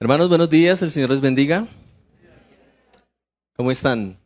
Hermanos, 0.00 0.28
buenos 0.28 0.48
días, 0.48 0.80
el 0.82 0.92
Señor 0.92 1.10
les 1.10 1.20
bendiga. 1.20 1.66
¿Cómo 3.56 3.72
están? 3.72 4.16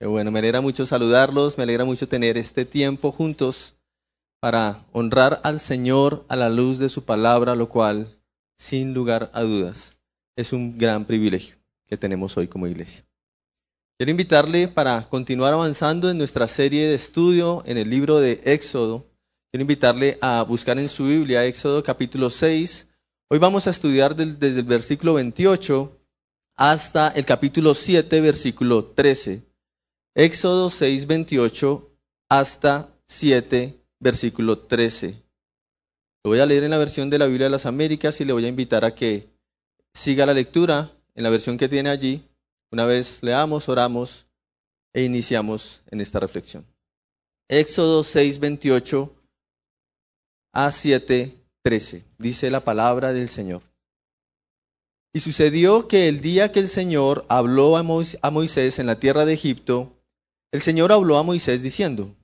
Bueno, 0.00 0.30
me 0.30 0.38
alegra 0.38 0.62
mucho 0.62 0.86
saludarlos, 0.86 1.58
me 1.58 1.64
alegra 1.64 1.84
mucho 1.84 2.08
tener 2.08 2.38
este 2.38 2.64
tiempo 2.64 3.12
juntos 3.12 3.74
para 4.40 4.86
honrar 4.92 5.42
al 5.44 5.60
Señor 5.60 6.24
a 6.28 6.36
la 6.36 6.48
luz 6.48 6.78
de 6.78 6.88
su 6.88 7.04
palabra, 7.04 7.54
lo 7.54 7.68
cual, 7.68 8.16
sin 8.56 8.94
lugar 8.94 9.30
a 9.34 9.42
dudas, 9.42 9.98
es 10.36 10.54
un 10.54 10.78
gran 10.78 11.04
privilegio 11.04 11.56
que 11.86 11.98
tenemos 11.98 12.34
hoy 12.38 12.48
como 12.48 12.66
iglesia. 12.66 13.04
Quiero 13.98 14.10
invitarle 14.10 14.68
para 14.68 15.06
continuar 15.10 15.52
avanzando 15.52 16.08
en 16.08 16.16
nuestra 16.16 16.48
serie 16.48 16.88
de 16.88 16.94
estudio 16.94 17.62
en 17.66 17.76
el 17.76 17.90
libro 17.90 18.20
de 18.20 18.40
Éxodo. 18.42 19.04
Quiero 19.50 19.60
invitarle 19.60 20.16
a 20.22 20.40
buscar 20.44 20.78
en 20.78 20.88
su 20.88 21.04
Biblia 21.04 21.44
Éxodo 21.44 21.82
capítulo 21.82 22.30
6, 22.30 22.88
Hoy 23.28 23.40
vamos 23.40 23.66
a 23.66 23.70
estudiar 23.70 24.14
desde 24.14 24.60
el 24.60 24.62
versículo 24.62 25.14
28 25.14 26.00
hasta 26.54 27.08
el 27.08 27.24
capítulo 27.24 27.74
7, 27.74 28.20
versículo 28.20 28.84
13. 28.84 29.42
Éxodo 30.14 30.70
6, 30.70 31.08
28 31.08 31.90
hasta 32.28 32.88
7, 33.08 33.82
versículo 33.98 34.60
13. 34.60 35.24
Lo 36.22 36.30
voy 36.30 36.38
a 36.38 36.46
leer 36.46 36.62
en 36.62 36.70
la 36.70 36.78
versión 36.78 37.10
de 37.10 37.18
la 37.18 37.26
Biblia 37.26 37.46
de 37.46 37.50
las 37.50 37.66
Américas 37.66 38.20
y 38.20 38.24
le 38.24 38.32
voy 38.32 38.44
a 38.44 38.48
invitar 38.48 38.84
a 38.84 38.94
que 38.94 39.28
siga 39.92 40.24
la 40.24 40.32
lectura 40.32 40.92
en 41.16 41.24
la 41.24 41.30
versión 41.30 41.58
que 41.58 41.68
tiene 41.68 41.90
allí. 41.90 42.28
Una 42.70 42.84
vez 42.84 43.24
leamos, 43.24 43.68
oramos 43.68 44.28
e 44.94 45.02
iniciamos 45.02 45.82
en 45.90 46.00
esta 46.00 46.20
reflexión. 46.20 46.64
Éxodo 47.48 48.04
6, 48.04 48.38
28 48.38 49.12
a 50.52 50.70
7, 50.70 51.35
13. 51.66 52.04
Dice 52.18 52.48
la 52.48 52.60
palabra 52.60 53.12
del 53.12 53.26
Señor. 53.26 53.60
Y 55.12 55.18
sucedió 55.18 55.88
que 55.88 56.06
el 56.06 56.20
día 56.20 56.52
que 56.52 56.60
el 56.60 56.68
Señor 56.68 57.26
habló 57.28 57.76
a 57.76 57.82
Moisés 57.82 58.78
en 58.78 58.86
la 58.86 59.00
tierra 59.00 59.24
de 59.24 59.32
Egipto, 59.32 59.92
el 60.52 60.60
Señor 60.60 60.92
habló 60.92 61.18
a 61.18 61.24
Moisés 61.24 61.64
diciendo, 61.64 62.14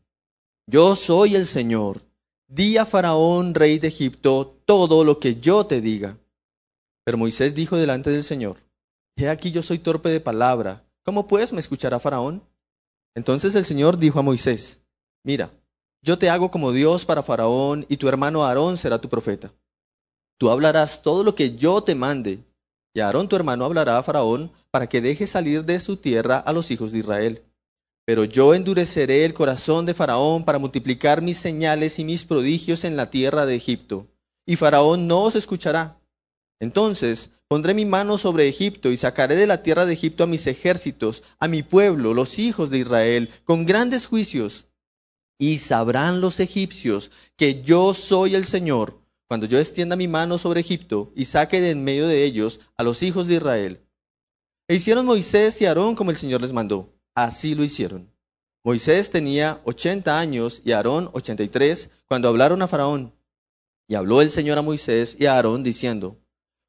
Yo 0.71 0.95
soy 0.95 1.35
el 1.35 1.47
Señor, 1.47 2.03
di 2.47 2.77
a 2.77 2.87
Faraón, 2.87 3.57
rey 3.57 3.81
de 3.81 3.89
Egipto, 3.89 4.63
todo 4.65 5.03
lo 5.03 5.19
que 5.19 5.41
yo 5.41 5.67
te 5.67 5.81
diga. 5.81 6.17
Pero 7.05 7.19
Moisés 7.19 7.53
dijo 7.53 7.77
delante 7.77 8.11
del 8.11 8.23
Señor, 8.23 8.59
He 9.17 9.29
aquí 9.29 9.51
yo 9.51 9.63
soy 9.63 9.81
torpe 9.81 10.11
de 10.11 10.21
palabra, 10.21 10.85
¿cómo 11.03 11.27
pues 11.27 11.53
me 11.53 11.59
escuchará 11.59 11.99
Faraón? 11.99 12.45
Entonces 13.17 13.57
el 13.57 13.65
Señor 13.65 13.99
dijo 13.99 14.21
a 14.21 14.23
Moisés, 14.23 14.85
Mira, 15.25 15.51
yo 16.03 16.19
te 16.19 16.29
hago 16.29 16.51
como 16.51 16.73
Dios 16.73 17.05
para 17.05 17.23
Faraón, 17.23 17.87
y 17.89 17.97
tu 17.97 18.09
hermano 18.09 18.45
Aarón 18.45 18.77
será 18.77 19.01
tu 19.01 19.09
profeta. 19.09 19.53
Tú 20.37 20.51
hablarás 20.51 21.03
todo 21.03 21.23
lo 21.23 21.37
que 21.37 21.57
yo 21.57 21.83
te 21.83 21.95
mande, 21.95 22.41
y 22.93 23.01
Aarón 23.01 23.29
tu 23.29 23.37
hermano 23.37 23.65
hablará 23.65 23.99
a 23.99 24.03
Faraón 24.03 24.51
para 24.73 24.89
que 24.89 25.01
deje 25.01 25.29
salir 25.29 25.65
de 25.65 25.79
su 25.79 25.97
tierra 25.97 26.39
a 26.39 26.53
los 26.53 26.71
hijos 26.73 26.91
de 26.91 26.99
Israel. 26.99 27.43
Pero 28.05 28.25
yo 28.25 28.53
endureceré 28.53 29.25
el 29.25 29.33
corazón 29.33 29.87
de 29.87 29.95
Faraón 29.95 30.45
para 30.45 30.59
multiplicar 30.59 31.23
mis 31.23 31.39
señales 31.39 32.01
y 32.01 32.05
mis 32.05 32.25
prodigios 32.25 32.83
en 32.83 32.97
la 32.97 33.11
tierra 33.11 33.47
de 33.47 33.55
Egipto, 33.55 34.09
y 34.45 34.57
Faraón 34.57 35.07
no 35.07 35.23
os 35.23 35.37
escuchará. 35.37 36.01
Entonces 36.59 37.31
pondré 37.47 37.75
mi 37.75 37.85
mano 37.85 38.19
sobre 38.19 38.49
Egipto 38.49 38.91
y 38.91 38.97
sacaré 38.97 39.37
de 39.37 39.47
la 39.47 39.63
tierra 39.63 39.87
de 39.87 39.93
Egipto 39.93 40.25
a 40.25 40.27
mis 40.27 40.49
ejércitos, 40.49 41.23
a 41.39 41.47
mi 41.47 41.63
pueblo, 41.63 42.13
los 42.13 42.41
hijos 42.41 42.71
de 42.71 42.79
Israel, 42.79 43.31
con 43.45 43.67
grandes 43.67 44.07
juicios 44.07 44.67
y 45.39 45.59
sabrán 45.59 46.21
los 46.21 46.41
egipcios 46.41 47.11
que 47.37 47.63
yo 47.63 47.95
soy 47.95 48.35
el 48.35 48.45
Señor 48.45 49.03
cuando 49.33 49.47
yo 49.47 49.59
extienda 49.59 49.97
mi 49.97 50.09
mano 50.09 50.37
sobre 50.37 50.61
Egipto 50.61 51.11
y 51.17 51.25
saque 51.25 51.63
de 51.63 51.71
en 51.71 51.83
medio 51.83 52.07
de 52.07 52.23
ellos 52.25 52.61
a 52.77 52.83
los 52.83 53.03
hijos 53.03 53.27
de 53.27 53.37
Israel. 53.37 53.81
E 54.69 54.75
hicieron 54.75 55.07
Moisés 55.07 55.59
y 55.63 55.65
Aarón 55.65 55.95
como 55.95 56.11
el 56.11 56.19
Señor 56.19 56.43
les 56.43 56.53
mandó. 56.53 56.93
Así 57.15 57.55
lo 57.55 57.65
hicieron. 57.65 58.13
Moisés 58.63 59.11
tenía 59.11 59.63
ochenta 59.65 60.19
años 60.19 60.61
y 60.67 60.73
Aarón 60.73 61.09
ochenta 61.15 61.43
y 61.43 61.49
tres 61.49 61.89
cuando 62.07 62.29
hablaron 62.29 62.61
a 62.61 62.69
Faraón. 62.69 63.15
Y 63.89 63.95
habló 63.95 64.21
el 64.21 64.31
Señor 64.31 64.59
a 64.59 64.63
Moisés 64.63 65.17
y 65.19 65.25
a 65.25 65.35
Aarón 65.35 65.63
diciendo, 65.63 66.21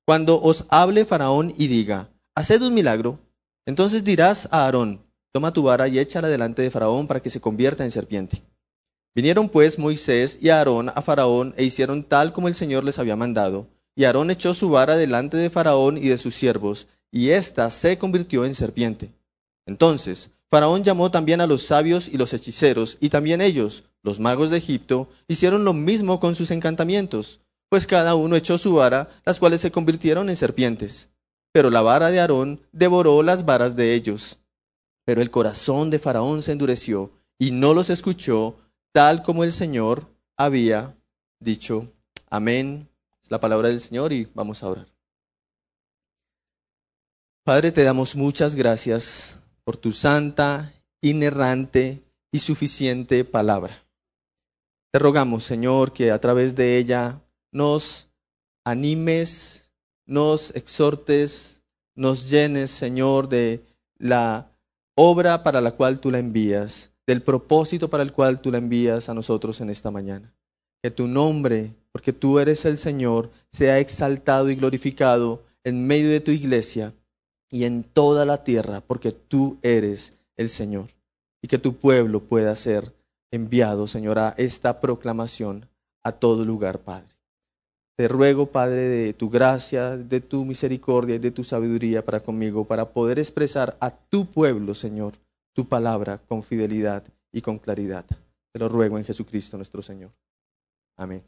Cuando 0.06 0.42
os 0.42 0.66
hable 0.70 1.04
Faraón 1.04 1.54
y 1.58 1.68
diga, 1.68 2.12
Haced 2.34 2.62
un 2.62 2.74
milagro, 2.74 3.20
entonces 3.66 4.06
dirás 4.06 4.48
a 4.52 4.64
Aarón, 4.64 5.06
Toma 5.34 5.52
tu 5.52 5.64
vara 5.64 5.88
y 5.90 6.00
échala 6.00 6.30
delante 6.30 6.62
de 6.62 6.72
Faraón 6.72 7.08
para 7.08 7.22
que 7.22 7.30
se 7.30 7.42
convierta 7.42 7.84
en 7.84 7.92
serpiente. 7.92 8.42
Vinieron 9.16 9.50
pues 9.50 9.78
Moisés 9.78 10.40
y 10.42 10.50
Aarón 10.50 10.90
a 10.90 11.02
Faraón 11.02 11.54
e 11.58 11.64
hicieron 11.64 12.04
tal 12.04 12.34
como 12.34 12.48
el 12.48 12.56
Señor 12.56 12.84
les 12.84 12.98
había 12.98 13.16
mandado. 13.16 13.68
Y 13.96 14.06
Aarón 14.06 14.32
echó 14.32 14.54
su 14.54 14.70
vara 14.70 14.98
delante 14.98 15.38
de 15.38 15.50
Faraón 15.50 15.98
y 15.98 16.08
de 16.08 16.18
sus 16.18 16.34
siervos, 16.34 16.88
y 17.12 17.30
ésta 17.30 17.70
se 17.70 17.98
convirtió 17.98 18.44
en 18.44 18.56
serpiente. 18.56 19.12
Entonces 19.68 20.32
Faraón 20.50 20.84
llamó 20.84 21.10
también 21.10 21.42
a 21.42 21.48
los 21.48 21.64
sabios 21.64 22.08
y 22.08 22.18
los 22.18 22.34
hechiceros, 22.34 22.98
y 23.00 23.10
también 23.10 23.42
ellos, 23.42 23.86
los 24.04 24.20
magos 24.20 24.50
de 24.50 24.58
Egipto, 24.58 25.10
hicieron 25.28 25.64
lo 25.64 25.74
mismo 25.74 26.20
con 26.20 26.36
sus 26.36 26.52
encantamientos, 26.52 27.40
pues 27.70 27.88
cada 27.88 28.14
uno 28.14 28.36
echó 28.36 28.60
su 28.60 28.76
vara, 28.76 29.10
las 29.26 29.40
cuales 29.40 29.62
se 29.62 29.72
convirtieron 29.72 30.30
en 30.30 30.36
serpientes. 30.36 31.10
Pero 31.52 31.72
la 31.72 31.82
vara 31.82 32.12
de 32.12 32.20
Aarón 32.20 32.62
devoró 32.72 33.24
las 33.24 33.46
varas 33.46 33.76
de 33.76 33.96
ellos. 33.96 34.38
Pero 35.06 35.24
el 35.24 35.32
corazón 35.32 35.90
de 35.90 35.98
Faraón 35.98 36.44
se 36.44 36.52
endureció, 36.52 37.12
y 37.40 37.50
no 37.50 37.74
los 37.74 37.90
escuchó, 37.90 38.58
tal 38.94 39.24
como 39.24 39.44
el 39.44 39.52
Señor 39.52 40.08
había 40.38 40.96
dicho. 41.40 41.92
Amén. 42.30 42.88
Es 43.22 43.32
la 43.32 43.40
palabra 43.40 43.68
del 43.68 43.80
Señor 43.80 44.14
y 44.14 44.26
vamos 44.34 44.64
a 44.64 44.70
orar. 44.70 44.88
Padre, 47.44 47.72
te 47.72 47.84
damos 47.84 48.16
muchas 48.16 48.56
gracias 48.56 49.42
por 49.66 49.76
tu 49.78 49.92
santa, 49.92 50.74
inerrante 51.02 52.04
y 52.32 52.40
suficiente 52.40 53.26
palabra. 53.26 53.84
Te 54.92 55.00
rogamos, 55.00 55.44
Señor, 55.44 55.92
que 55.92 56.12
a 56.12 56.22
través 56.22 56.56
de 56.56 56.78
ella 56.78 57.20
nos 57.52 58.10
animes, 58.64 59.72
nos 60.06 60.56
exhortes, 60.56 61.64
nos 61.96 62.30
llenes, 62.30 62.70
Señor, 62.70 63.28
de 63.28 63.66
la 63.98 64.52
obra 64.96 65.42
para 65.44 65.62
la 65.62 65.72
cual 65.72 66.00
tú 66.00 66.12
la 66.12 66.20
envías 66.20 66.93
del 67.08 67.22
propósito 67.22 67.90
para 67.90 68.04
el 68.04 68.14
cual 68.14 68.42
tú 68.42 68.52
la 68.52 68.58
envías 68.58 69.10
a 69.10 69.14
nosotros 69.14 69.60
en 69.62 69.70
esta 69.70 69.92
mañana. 69.92 70.34
Que 70.82 70.92
tu 70.92 71.08
nombre, 71.08 71.74
porque 71.92 72.14
tú 72.14 72.40
eres 72.40 72.66
el 72.66 72.78
Señor, 72.78 73.30
sea 73.52 73.80
exaltado 73.80 74.50
y 74.50 74.56
glorificado 74.56 75.44
en 75.64 75.86
medio 75.88 76.10
de 76.10 76.20
tu 76.20 76.32
iglesia 76.32 76.94
y 77.50 77.66
en 77.66 77.84
toda 77.84 78.26
la 78.26 78.44
tierra, 78.44 78.82
porque 78.82 79.12
tú 79.12 79.58
eres 79.62 80.14
el 80.38 80.50
Señor. 80.50 80.88
Y 81.42 81.48
que 81.48 81.58
tu 81.58 81.76
pueblo 81.76 82.22
pueda 82.22 82.56
ser 82.56 82.94
enviado, 83.32 83.88
Señor, 83.88 84.20
a 84.20 84.34
esta 84.38 84.80
proclamación 84.80 85.68
a 86.04 86.12
todo 86.14 86.46
lugar, 86.46 86.80
Padre. 86.80 87.08
Te 87.96 88.08
ruego, 88.08 88.48
Padre, 88.48 88.82
de 88.90 89.14
tu 89.14 89.30
gracia, 89.30 89.98
de 89.98 90.20
tu 90.20 90.46
misericordia 90.46 91.16
y 91.16 91.20
de 91.20 91.32
tu 91.32 91.44
sabiduría 91.44 92.04
para 92.04 92.20
conmigo, 92.20 92.66
para 92.66 92.90
poder 92.90 93.20
expresar 93.20 93.78
a 93.80 93.92
tu 93.92 94.26
pueblo, 94.26 94.74
Señor, 94.74 95.14
tu 95.54 95.68
palabra 95.68 96.18
con 96.28 96.44
fidelidad 96.44 97.04
y 97.32 97.42
con 97.42 97.60
claridad. 97.60 98.06
Te 98.52 98.60
lo 98.60 98.70
ruego 98.70 98.98
en 98.98 99.06
Jesucristo 99.06 99.58
nuestro 99.58 99.82
Señor. 99.82 100.12
Amén. 100.98 101.24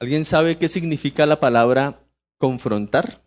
¿Alguien 0.00 0.24
sabe 0.24 0.58
qué 0.58 0.68
significa 0.68 1.26
la 1.26 1.38
palabra 1.38 2.00
confrontar? 2.38 3.22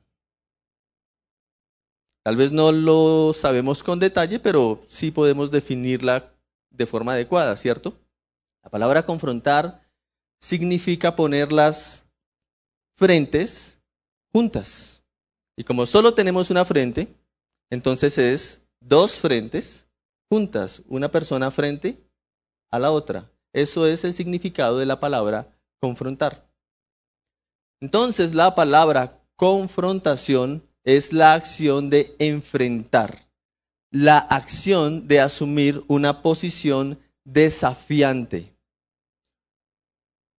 Tal 2.26 2.36
vez 2.36 2.52
no 2.52 2.72
lo 2.72 3.34
sabemos 3.34 3.84
con 3.84 4.00
detalle, 4.00 4.40
pero 4.40 4.82
sí 4.88 5.12
podemos 5.12 5.52
definirla 5.52 6.34
de 6.72 6.86
forma 6.86 7.14
adecuada, 7.14 7.56
¿cierto? 7.56 7.98
La 8.64 8.72
palabra 8.72 9.06
confrontar 9.06 9.88
significa 10.42 11.16
poner 11.16 11.54
las 11.54 12.08
frentes 12.98 13.80
juntas. 14.34 15.05
Y 15.58 15.64
como 15.64 15.86
solo 15.86 16.14
tenemos 16.14 16.50
una 16.50 16.66
frente, 16.66 17.08
entonces 17.70 18.18
es 18.18 18.62
dos 18.80 19.20
frentes 19.20 19.88
juntas, 20.30 20.82
una 20.88 21.10
persona 21.10 21.52
frente 21.52 21.98
a 22.72 22.80
la 22.80 22.92
otra. 22.92 23.32
Eso 23.54 23.88
es 23.88 24.04
el 24.04 24.14
significado 24.14 24.78
de 24.78 24.86
la 24.86 25.00
palabra 25.00 25.58
confrontar. 25.80 26.50
Entonces 27.82 28.34
la 28.34 28.56
palabra 28.56 29.22
confrontación 29.36 30.64
es 30.84 31.14
la 31.14 31.34
acción 31.34 31.90
de 31.90 32.16
enfrentar, 32.20 33.28
la 33.92 34.18
acción 34.18 35.08
de 35.08 35.22
asumir 35.22 35.84
una 35.88 36.22
posición 36.22 37.00
desafiante. 37.24 38.54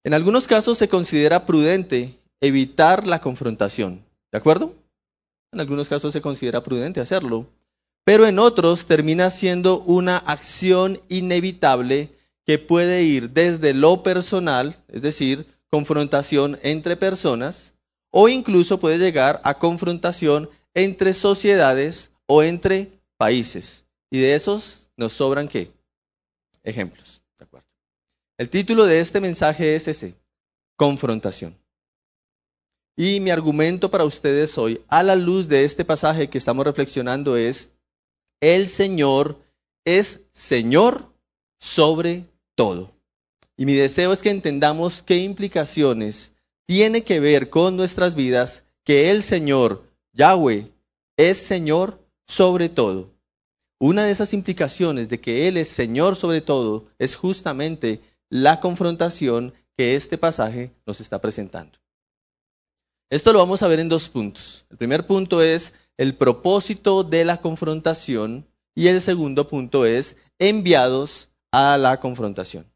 En 0.04 0.14
algunos 0.14 0.46
casos 0.46 0.78
se 0.78 0.88
considera 0.88 1.46
prudente 1.46 2.20
evitar 2.40 3.06
la 3.06 3.20
confrontación, 3.20 4.04
¿de 4.30 4.38
acuerdo? 4.38 4.72
En 5.52 5.60
algunos 5.60 5.88
casos 5.88 6.12
se 6.12 6.20
considera 6.20 6.62
prudente 6.62 7.00
hacerlo, 7.00 7.46
pero 8.04 8.26
en 8.26 8.38
otros 8.38 8.87
termina 8.87 9.31
siendo 9.31 9.81
una 9.81 10.19
acción 10.19 11.00
inevitable 11.08 12.10
que 12.44 12.58
puede 12.58 13.02
ir 13.02 13.31
desde 13.31 13.75
lo 13.75 14.02
personal, 14.02 14.76
es 14.88 15.02
decir, 15.02 15.46
confrontación 15.70 16.58
entre 16.62 16.96
personas 16.96 17.75
o 18.10 18.28
incluso 18.28 18.78
puede 18.78 18.98
llegar 18.98 19.40
a 19.44 19.58
confrontación 19.58 20.48
entre 20.75 21.12
sociedades 21.12 22.12
o 22.26 22.42
entre 22.42 22.92
países. 23.16 23.84
Y 24.10 24.19
de 24.20 24.34
esos 24.34 24.88
nos 24.96 25.12
sobran 25.12 25.49
qué? 25.49 25.72
Ejemplos. 26.62 27.22
El 28.38 28.50
título 28.50 28.84
de 28.84 29.00
este 29.00 29.20
mensaje 29.20 29.75
es 29.76 29.88
ese, 29.88 30.14
confrontación. 30.76 31.56
Y 32.98 33.20
mi 33.20 33.31
argumento 33.31 33.90
para 33.90 34.04
ustedes 34.04 34.56
hoy, 34.56 34.81
a 34.88 35.02
la 35.02 35.16
luz 35.16 35.48
de 35.48 35.64
este 35.64 35.84
pasaje 35.84 36.31
que 36.31 36.38
estamos 36.38 36.64
reflexionando, 36.64 37.37
es, 37.37 37.72
el 38.40 38.69
Señor 38.69 39.38
es 39.84 40.25
Señor 40.32 41.12
sobre 41.60 42.25
todo. 42.54 42.94
Y 43.58 43.66
mi 43.66 43.75
deseo 43.75 44.12
es 44.12 44.22
que 44.22 44.31
entendamos 44.31 45.02
qué 45.02 45.19
implicaciones 45.19 46.32
tiene 46.66 47.04
que 47.04 47.20
ver 47.20 47.50
con 47.50 47.76
nuestras 47.76 48.14
vidas 48.14 48.64
que 48.82 49.10
el 49.10 49.22
Señor, 49.22 49.84
Yahweh, 50.14 50.72
es 51.19 51.37
Señor 51.37 52.02
sobre 52.26 52.70
todo. 52.70 53.10
Una 53.78 54.04
de 54.04 54.10
esas 54.10 54.32
implicaciones 54.32 55.10
de 55.10 55.20
que 55.20 55.49
Él 55.49 55.58
es 55.58 55.69
Señor 55.69 56.16
sobre 56.16 56.40
todo 56.40 56.87
es 56.99 57.14
justamente 57.14 58.00
la 58.31 58.60
confrontación 58.60 59.52
que 59.76 59.94
este 59.94 60.16
pasaje 60.16 60.72
nos 60.87 61.02
está 61.02 61.20
presentando. 61.20 61.78
Esto 63.08 63.32
lo 63.32 63.38
vamos 63.38 63.62
a 63.62 63.69
ver 63.69 63.79
en 63.79 63.88
dos 63.88 64.08
puntos. 64.08 64.67
El 64.70 64.79
primer 64.79 65.06
punto 65.06 65.41
es 65.41 65.75
el 65.97 66.14
propósito 66.14 67.05
de 67.05 67.25
la 67.25 67.41
confrontación 67.41 68.47
y 68.75 68.88
el 68.88 69.00
segundo 69.00 69.49
punto 69.49 69.87
es 69.87 70.17
enviados 70.38 71.29
a 71.53 71.79
la 71.79 72.00
confrontación. 72.00 72.67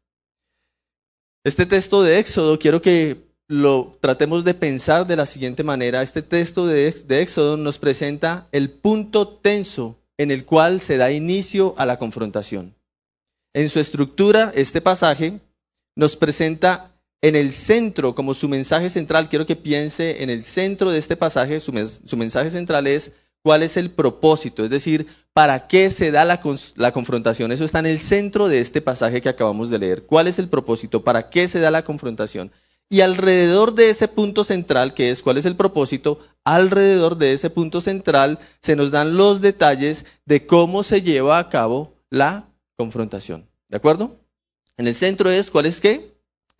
Este 1.43 1.65
texto 1.65 2.01
de 2.01 2.19
Éxodo 2.19 2.59
quiero 2.59 2.81
que 2.81 3.31
lo 3.47 3.97
tratemos 3.99 4.45
de 4.45 4.53
pensar 4.53 5.05
de 5.05 5.17
la 5.17 5.25
siguiente 5.25 5.63
manera. 5.63 6.01
Este 6.01 6.21
texto 6.21 6.65
de, 6.65 6.87
Éxodo 6.87 7.57
nos 7.57 7.77
presenta 7.77 8.47
el 8.53 8.69
punto 8.69 9.27
tenso 9.27 9.97
en 10.17 10.31
el 10.31 10.45
cual 10.45 10.79
se 10.79 10.97
da 10.97 11.11
inicio 11.11 11.75
a 11.77 11.85
la 11.85 11.99
confrontación. 11.99 12.75
En 13.53 13.67
su 13.67 13.79
estructura, 13.79 14.53
este 14.55 14.79
pasaje 14.79 15.41
nos 15.97 16.15
presenta 16.15 16.90
en 17.21 17.35
el 17.35 17.51
centro, 17.51 18.15
como 18.15 18.33
su 18.33 18.49
mensaje 18.49 18.89
central, 18.89 19.29
quiero 19.29 19.45
que 19.45 19.55
piense 19.55 20.23
en 20.23 20.29
el 20.29 20.43
centro 20.43 20.91
de 20.91 20.97
este 20.97 21.15
pasaje, 21.15 21.59
su, 21.59 21.71
mensaje 21.71 22.49
central 22.49 22.87
es 22.87 23.11
cuál 23.43 23.61
es 23.61 23.77
el 23.77 23.91
propósito, 23.91 24.63
es 24.63 24.71
decir, 24.71 25.07
para 25.33 25.67
qué 25.67 25.91
se 25.91 26.11
da 26.11 26.25
la, 26.25 26.41
confrontación. 26.91 27.51
Eso 27.51 27.63
está 27.63 27.79
en 27.79 27.85
el 27.85 27.99
centro 27.99 28.47
de 28.47 28.59
este 28.59 28.81
pasaje 28.81 29.21
que 29.21 29.29
acabamos 29.29 29.69
de 29.69 29.79
leer. 29.79 30.03
¿Cuál 30.03 30.27
es 30.27 30.39
el 30.39 30.49
propósito? 30.49 31.03
¿Para 31.03 31.29
qué 31.29 31.47
se 31.47 31.59
da 31.59 31.69
la 31.69 31.85
confrontación? 31.85 32.51
Y 32.89 33.01
alrededor 33.01 33.73
de 33.75 33.91
ese 33.91 34.07
punto 34.07 34.43
central, 34.43 34.93
que 34.93 35.11
es 35.11 35.21
cuál 35.21 35.37
es 35.37 35.45
el 35.45 35.55
propósito, 35.55 36.19
alrededor 36.43 37.17
de 37.17 37.33
ese 37.33 37.49
punto 37.49 37.81
central 37.81 38.39
se 38.61 38.75
nos 38.75 38.91
dan 38.91 39.15
los 39.15 39.41
detalles 39.41 40.05
de 40.25 40.45
cómo 40.45 40.83
se 40.83 41.01
lleva 41.01 41.37
a 41.37 41.49
cabo 41.49 41.93
la 42.09 42.49
confrontación. 42.75 43.47
¿De 43.69 43.77
acuerdo? 43.77 44.19
En 44.75 44.87
el 44.87 44.95
centro 44.95 45.29
es 45.29 45.51
cuál 45.51 45.67
es 45.67 45.79
qué? 45.79 46.10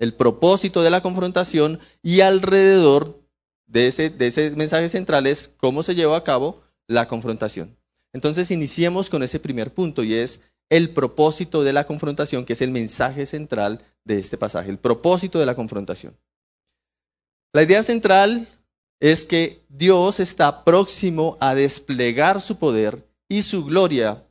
El 0.02 0.16
propósito 0.16 0.82
de 0.82 0.90
la 0.90 1.02
confrontación 1.02 1.80
y 2.02 2.22
alrededor 2.22 3.22
de 3.68 3.86
ese, 3.86 4.10
de 4.10 4.28
ese 4.28 4.50
mensaje 4.50 4.90
central 4.90 5.28
es 5.28 5.54
cómo 5.58 5.84
se 5.84 5.94
lleva 5.94 6.18
a 6.18 6.24
cabo 6.24 6.64
la 6.88 7.08
confrontación. 7.08 7.78
Entonces 8.12 8.50
iniciemos 8.50 9.12
con 9.12 9.22
ese 9.22 9.40
primer 9.40 9.72
punto 9.76 10.04
y 10.04 10.16
es 10.16 10.42
el 10.72 10.90
propósito 10.90 11.64
de 11.64 11.74
la 11.74 11.86
confrontación, 11.86 12.46
que 12.46 12.54
es 12.54 12.64
el 12.64 12.72
mensaje 12.72 13.28
central 13.28 13.86
de 14.04 14.18
este 14.18 14.40
pasaje, 14.40 14.72
el 14.72 14.80
propósito 14.80 15.38
de 15.38 15.46
la 15.46 15.54
confrontación. 15.54 16.18
La 17.54 17.62
idea 17.62 17.84
central 17.84 18.48
es 19.00 19.24
que 19.24 19.62
Dios 19.70 20.20
está 20.20 20.64
próximo 20.64 21.38
a 21.40 21.54
desplegar 21.54 22.42
su 22.42 22.56
poder 22.58 23.08
y 23.30 23.44
su 23.44 23.66
gloria 23.66 24.26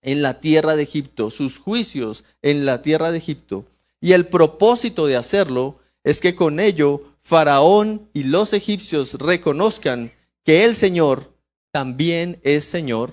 en 0.00 0.22
la 0.22 0.40
tierra 0.40 0.76
de 0.76 0.84
Egipto, 0.84 1.30
sus 1.30 1.58
juicios 1.58 2.24
en 2.40 2.64
la 2.64 2.80
tierra 2.80 3.10
de 3.12 3.18
Egipto, 3.18 3.66
y 4.00 4.12
el 4.12 4.28
propósito 4.28 5.06
de 5.06 5.16
hacerlo 5.16 5.78
es 6.02 6.20
que 6.20 6.34
con 6.34 6.60
ello 6.60 7.02
Faraón 7.22 8.08
y 8.12 8.24
los 8.24 8.52
egipcios 8.52 9.14
reconozcan 9.14 10.12
que 10.44 10.64
el 10.64 10.74
Señor 10.74 11.34
también 11.70 12.40
es 12.42 12.64
Señor 12.64 13.12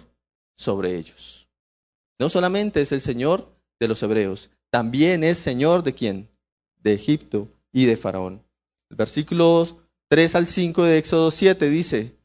sobre 0.55 0.97
ellos. 0.97 1.49
No 2.19 2.29
solamente 2.29 2.81
es 2.81 2.91
el 2.91 3.01
Señor 3.01 3.53
de 3.79 3.87
los 3.87 4.01
hebreos, 4.01 4.49
también 4.71 5.23
es 5.23 5.37
Señor 5.37 5.83
de 5.83 5.93
quién? 5.93 6.29
De 6.77 6.93
Egipto 6.93 7.49
y 7.71 7.85
de 7.85 7.97
Faraón. 7.97 8.43
El 8.89 8.97
versículo 8.97 9.65
3 10.07 10.35
al 10.35 10.47
5 10.47 10.83
de 10.83 10.97
Éxodo 10.97 11.29
7 11.29 11.69
dice, 11.69 12.15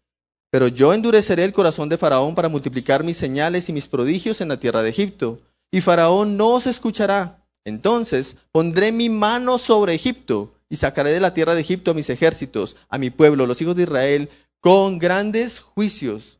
Pero 0.50 0.68
yo 0.68 0.94
endureceré 0.94 1.44
el 1.44 1.52
corazón 1.52 1.88
de 1.88 1.98
Faraón 1.98 2.34
para 2.34 2.48
multiplicar 2.48 3.02
mis 3.04 3.16
señales 3.16 3.68
y 3.68 3.72
mis 3.72 3.88
prodigios 3.88 4.40
en 4.40 4.48
la 4.48 4.60
tierra 4.60 4.82
de 4.82 4.90
Egipto, 4.90 5.40
y 5.70 5.80
Faraón 5.80 6.36
no 6.36 6.50
os 6.50 6.66
escuchará 6.66 7.41
entonces 7.64 8.36
pondré 8.50 8.92
mi 8.92 9.08
mano 9.08 9.58
sobre 9.58 9.94
Egipto 9.94 10.54
y 10.68 10.76
sacaré 10.76 11.10
de 11.10 11.20
la 11.20 11.34
tierra 11.34 11.54
de 11.54 11.60
Egipto 11.60 11.90
a 11.90 11.94
mis 11.94 12.10
ejércitos, 12.10 12.76
a 12.88 12.98
mi 12.98 13.10
pueblo, 13.10 13.46
los 13.46 13.60
hijos 13.60 13.76
de 13.76 13.82
Israel, 13.82 14.30
con 14.60 14.98
grandes 14.98 15.60
juicios. 15.60 16.38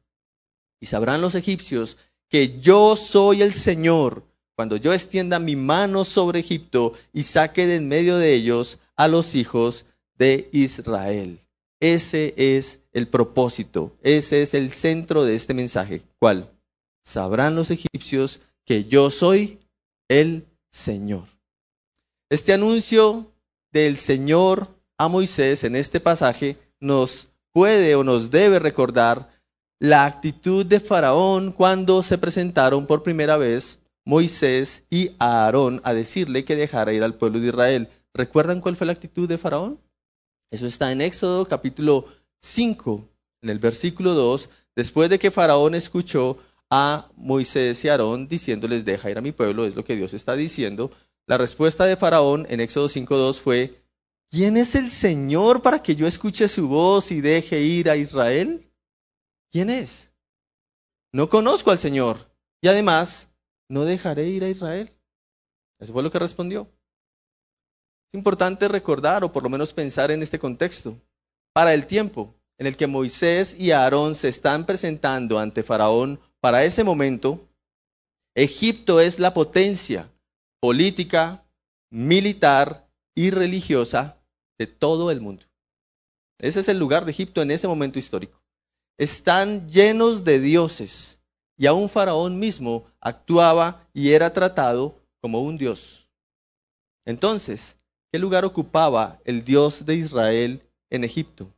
Y 0.80 0.86
sabrán 0.86 1.20
los 1.20 1.34
egipcios 1.34 1.96
que 2.28 2.58
yo 2.60 2.96
soy 2.96 3.42
el 3.42 3.52
Señor 3.52 4.24
cuando 4.56 4.76
yo 4.76 4.92
extienda 4.92 5.38
mi 5.38 5.56
mano 5.56 6.04
sobre 6.04 6.40
Egipto 6.40 6.94
y 7.12 7.24
saque 7.24 7.66
de 7.66 7.76
en 7.76 7.88
medio 7.88 8.16
de 8.16 8.32
ellos 8.32 8.78
a 8.96 9.08
los 9.08 9.34
hijos 9.34 9.86
de 10.16 10.48
Israel. 10.52 11.40
Ese 11.80 12.34
es 12.36 12.84
el 12.92 13.08
propósito, 13.08 13.96
ese 14.02 14.42
es 14.42 14.54
el 14.54 14.70
centro 14.70 15.24
de 15.24 15.34
este 15.34 15.52
mensaje. 15.52 16.02
¿Cuál? 16.19 16.50
Sabrán 17.04 17.56
los 17.56 17.70
egipcios 17.70 18.40
que 18.64 18.84
yo 18.84 19.10
soy 19.10 19.58
el 20.08 20.46
Señor. 20.72 21.24
Este 22.30 22.52
anuncio 22.52 23.30
del 23.72 23.96
Señor 23.96 24.69
a 24.98 25.08
Moisés 25.08 25.64
en 25.64 25.76
este 25.76 26.00
pasaje 26.00 26.56
nos 26.80 27.28
puede 27.52 27.94
o 27.94 28.02
nos 28.02 28.30
debe 28.30 28.58
recordar 28.58 29.30
la 29.78 30.06
actitud 30.06 30.64
de 30.64 30.80
Faraón 30.80 31.52
cuando 31.52 32.02
se 32.02 32.16
presentaron 32.16 32.86
por 32.86 33.02
primera 33.02 33.36
vez 33.36 33.80
Moisés 34.04 34.84
y 34.90 35.10
Aarón 35.19 35.80
a 35.84 35.92
decirle 35.92 36.44
que 36.44 36.56
dejara 36.56 36.92
ir 36.92 37.02
al 37.02 37.14
pueblo 37.14 37.40
de 37.40 37.48
Israel. 37.48 37.88
¿Recuerdan 38.14 38.60
cuál 38.60 38.76
fue 38.76 38.86
la 38.86 38.92
actitud 38.92 39.28
de 39.28 39.38
Faraón? 39.38 39.78
Eso 40.50 40.66
está 40.66 40.90
en 40.92 41.00
Éxodo 41.00 41.46
capítulo 41.46 42.06
5, 42.43 43.08
en 43.43 43.50
el 43.50 43.58
versículo 43.58 44.14
2, 44.14 44.48
después 44.74 45.10
de 45.10 45.19
que 45.19 45.31
Faraón 45.31 45.74
escuchó 45.74 46.38
a 46.74 47.10
Moisés 47.17 47.84
y 47.84 47.91
Aarón 47.91 48.26
diciéndoles, 48.26 48.86
deja 48.86 49.10
ir 49.10 49.19
a 49.19 49.20
mi 49.20 49.31
pueblo, 49.31 49.67
es 49.67 49.76
lo 49.76 49.84
que 49.84 49.94
Dios 49.94 50.14
está 50.14 50.34
diciendo. 50.34 50.91
La 51.26 51.36
respuesta 51.36 51.84
de 51.84 51.98
Faraón 51.98 52.46
en 52.48 52.60
Éxodo 52.60 52.86
5.2 52.86 53.41
fue, 53.41 53.84
¿quién 54.31 54.56
es 54.56 54.74
el 54.74 54.88
Señor 54.88 55.60
para 55.60 55.82
que 55.82 55.94
yo 55.94 56.06
escuche 56.06 56.48
su 56.48 56.69
voz 56.69 57.12
y 57.12 57.20
deje 57.20 57.60
ir 57.60 57.91
a 57.91 57.96
Israel? 57.96 58.72
¿Quién 59.50 59.69
es? 59.69 60.14
No 61.12 61.29
conozco 61.29 61.70
al 61.70 61.79
Señor 61.79 62.34
y 62.62 62.69
además 62.69 63.29
no 63.69 63.84
dejaré 63.84 64.29
ir 64.29 64.43
a 64.43 64.48
Israel. 64.48 64.96
Eso 65.79 65.93
fue 65.93 66.02
lo 66.02 66.10
que 66.10 66.19
respondió. 66.19 66.70
Es 68.08 68.14
importante 68.14 68.67
recordar 68.67 69.24
o 69.24 69.31
por 69.31 69.43
lo 69.43 69.50
menos 69.50 69.74
pensar 69.74 70.10
en 70.10 70.22
este 70.22 70.38
contexto. 70.38 70.98
Para 71.52 71.74
el 71.74 71.86
tiempo 71.86 72.34
en 72.56 72.67
el 72.67 72.79
que 72.79 72.86
Moisés 72.86 73.55
y 73.58 73.72
Aarón 73.72 74.14
se 74.14 74.31
están 74.31 74.64
presentando 74.64 75.38
ante 75.38 75.62
Faraón 75.62 76.19
para 76.43 76.65
ese 76.65 76.82
momento, 76.82 77.49
Egipto 78.34 78.99
es 78.99 79.20
la 79.20 79.32
potencia 79.32 80.11
política, 80.61 81.44
militar 81.89 82.89
y 83.15 83.31
religiosa 83.31 84.17
de 84.58 84.67
todo 84.67 85.13
el 85.13 85.20
mundo. 85.20 85.44
Ese 86.41 86.58
es 86.58 86.69
el 86.69 86.81
lugar 86.81 87.05
de 87.05 87.13
Egipto 87.13 87.43
en 87.43 87.53
ese 87.53 87.69
momento 87.69 88.01
histórico. 88.01 88.43
Están 88.99 89.69
llenos 89.70 90.25
de 90.25 90.41
dioses 90.41 91.20
y 91.56 91.67
aún 91.67 91.89
Faraón 91.89 92.41
mismo 92.41 92.87
actuaba 93.01 93.87
y 93.94 94.11
era 94.11 94.32
tratado 94.32 94.96
como 95.20 95.43
un 95.43 95.56
dios. 95.56 96.08
Entonces, 97.06 97.79
¿qué 98.11 98.19
lugar 98.19 98.44
ocupaba 98.44 99.20
el 99.25 99.44
Dios 99.44 99.87
de 99.87 99.94
Israel 99.94 100.69
en 100.91 101.05
Egipto? 101.05 101.53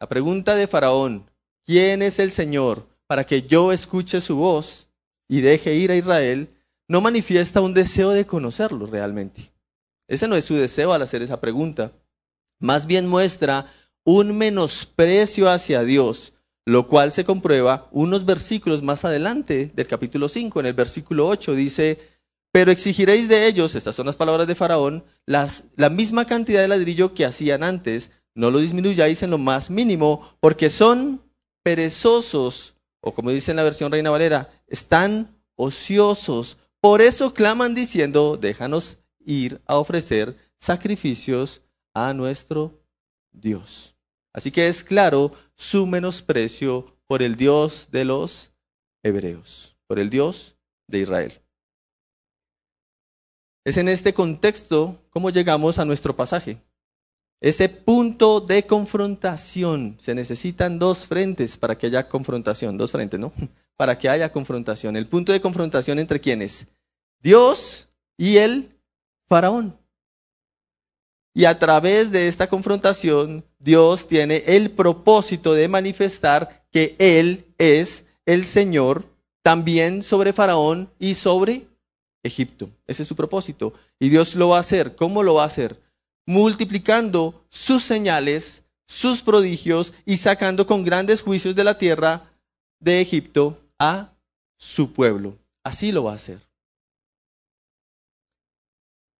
La 0.00 0.08
pregunta 0.08 0.54
de 0.54 0.68
Faraón, 0.68 1.28
¿quién 1.64 2.02
es 2.02 2.20
el 2.20 2.30
Señor? 2.30 2.91
Para 3.12 3.26
que 3.26 3.42
yo 3.42 3.72
escuche 3.72 4.22
su 4.22 4.36
voz 4.36 4.88
y 5.28 5.42
deje 5.42 5.74
ir 5.74 5.90
a 5.90 5.96
Israel, 5.96 6.48
no 6.88 7.02
manifiesta 7.02 7.60
un 7.60 7.74
deseo 7.74 8.08
de 8.08 8.26
conocerlo 8.26 8.86
realmente. 8.86 9.52
Ese 10.08 10.26
no 10.26 10.34
es 10.34 10.46
su 10.46 10.54
deseo 10.54 10.94
al 10.94 11.02
hacer 11.02 11.20
esa 11.20 11.38
pregunta. 11.38 11.92
Más 12.58 12.86
bien 12.86 13.06
muestra 13.06 13.70
un 14.02 14.38
menosprecio 14.38 15.50
hacia 15.50 15.84
Dios, 15.84 16.32
lo 16.64 16.86
cual 16.86 17.12
se 17.12 17.26
comprueba 17.26 17.86
unos 17.92 18.24
versículos 18.24 18.82
más 18.82 19.04
adelante 19.04 19.70
del 19.74 19.86
capítulo 19.86 20.26
5. 20.26 20.60
En 20.60 20.64
el 20.64 20.72
versículo 20.72 21.28
8 21.28 21.54
dice, 21.54 21.98
Pero 22.50 22.72
exigiréis 22.72 23.28
de 23.28 23.46
ellos, 23.46 23.74
estas 23.74 23.94
son 23.94 24.06
las 24.06 24.16
palabras 24.16 24.46
de 24.46 24.54
Faraón, 24.54 25.04
las, 25.26 25.64
la 25.76 25.90
misma 25.90 26.24
cantidad 26.24 26.62
de 26.62 26.68
ladrillo 26.68 27.12
que 27.12 27.26
hacían 27.26 27.62
antes, 27.62 28.10
no 28.34 28.50
lo 28.50 28.58
disminuyáis 28.60 29.22
en 29.22 29.28
lo 29.28 29.36
más 29.36 29.68
mínimo, 29.68 30.34
porque 30.40 30.70
son 30.70 31.20
perezosos, 31.62 32.72
o 33.02 33.12
como 33.12 33.30
dice 33.30 33.50
en 33.50 33.56
la 33.56 33.64
versión 33.64 33.92
Reina 33.92 34.10
Valera, 34.10 34.50
están 34.68 35.36
ociosos. 35.56 36.56
Por 36.80 37.02
eso 37.02 37.34
claman 37.34 37.74
diciendo, 37.74 38.38
déjanos 38.40 38.98
ir 39.18 39.60
a 39.66 39.76
ofrecer 39.76 40.36
sacrificios 40.58 41.62
a 41.92 42.14
nuestro 42.14 42.80
Dios. 43.32 43.94
Así 44.32 44.50
que 44.50 44.68
es 44.68 44.82
claro 44.84 45.32
su 45.56 45.86
menosprecio 45.86 46.96
por 47.06 47.22
el 47.22 47.34
Dios 47.34 47.88
de 47.90 48.04
los 48.04 48.52
hebreos, 49.02 49.76
por 49.86 49.98
el 49.98 50.08
Dios 50.08 50.56
de 50.86 51.00
Israel. 51.00 51.42
Es 53.64 53.76
en 53.76 53.88
este 53.88 54.14
contexto 54.14 55.04
como 55.10 55.30
llegamos 55.30 55.78
a 55.78 55.84
nuestro 55.84 56.16
pasaje. 56.16 56.62
Ese 57.42 57.68
punto 57.68 58.40
de 58.40 58.64
confrontación. 58.66 59.96
Se 59.98 60.14
necesitan 60.14 60.78
dos 60.78 61.08
frentes 61.08 61.56
para 61.56 61.76
que 61.76 61.88
haya 61.88 62.08
confrontación. 62.08 62.78
Dos 62.78 62.92
frentes, 62.92 63.18
¿no? 63.18 63.32
Para 63.76 63.98
que 63.98 64.08
haya 64.08 64.30
confrontación. 64.30 64.94
El 64.94 65.06
punto 65.06 65.32
de 65.32 65.40
confrontación 65.40 65.98
entre 65.98 66.20
quiénes? 66.20 66.68
Dios 67.20 67.88
y 68.16 68.36
el 68.36 68.78
faraón. 69.28 69.76
Y 71.34 71.46
a 71.46 71.58
través 71.58 72.12
de 72.12 72.28
esta 72.28 72.48
confrontación, 72.48 73.44
Dios 73.58 74.06
tiene 74.06 74.44
el 74.46 74.70
propósito 74.70 75.52
de 75.52 75.66
manifestar 75.66 76.64
que 76.70 76.94
Él 77.00 77.46
es 77.58 78.06
el 78.24 78.44
Señor 78.44 79.04
también 79.42 80.04
sobre 80.04 80.32
Faraón 80.32 80.92
y 81.00 81.16
sobre 81.16 81.66
Egipto. 82.22 82.70
Ese 82.86 83.02
es 83.02 83.08
su 83.08 83.16
propósito. 83.16 83.72
Y 83.98 84.10
Dios 84.10 84.36
lo 84.36 84.50
va 84.50 84.58
a 84.58 84.60
hacer. 84.60 84.94
¿Cómo 84.94 85.24
lo 85.24 85.34
va 85.34 85.42
a 85.42 85.46
hacer? 85.46 85.81
Multiplicando 86.26 87.44
sus 87.50 87.82
señales, 87.82 88.64
sus 88.86 89.22
prodigios 89.22 89.92
y 90.04 90.18
sacando 90.18 90.66
con 90.66 90.84
grandes 90.84 91.22
juicios 91.22 91.54
de 91.54 91.64
la 91.64 91.78
tierra 91.78 92.30
de 92.80 93.00
Egipto 93.00 93.58
a 93.78 94.12
su 94.56 94.92
pueblo. 94.92 95.38
Así 95.64 95.92
lo 95.92 96.04
va 96.04 96.12
a 96.12 96.16
hacer. 96.16 96.40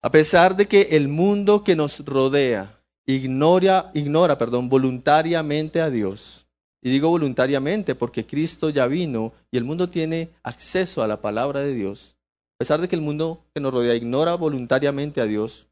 A 0.02 0.10
pesar 0.10 0.56
de 0.56 0.66
que 0.66 0.88
el 0.92 1.08
mundo 1.08 1.62
que 1.62 1.76
nos 1.76 2.04
rodea 2.04 2.82
ignora, 3.06 3.90
ignora 3.94 4.36
perdón, 4.38 4.68
voluntariamente 4.68 5.80
a 5.80 5.90
Dios, 5.90 6.46
y 6.82 6.90
digo 6.90 7.08
voluntariamente 7.08 7.94
porque 7.94 8.26
Cristo 8.26 8.70
ya 8.70 8.86
vino 8.88 9.32
y 9.52 9.56
el 9.56 9.64
mundo 9.64 9.88
tiene 9.88 10.30
acceso 10.42 11.02
a 11.02 11.06
la 11.06 11.20
palabra 11.20 11.60
de 11.60 11.72
Dios, 11.72 12.16
a 12.56 12.58
pesar 12.58 12.80
de 12.80 12.88
que 12.88 12.96
el 12.96 13.02
mundo 13.02 13.44
que 13.54 13.60
nos 13.60 13.72
rodea 13.72 13.94
ignora 13.94 14.34
voluntariamente 14.34 15.20
a 15.20 15.26
Dios, 15.26 15.68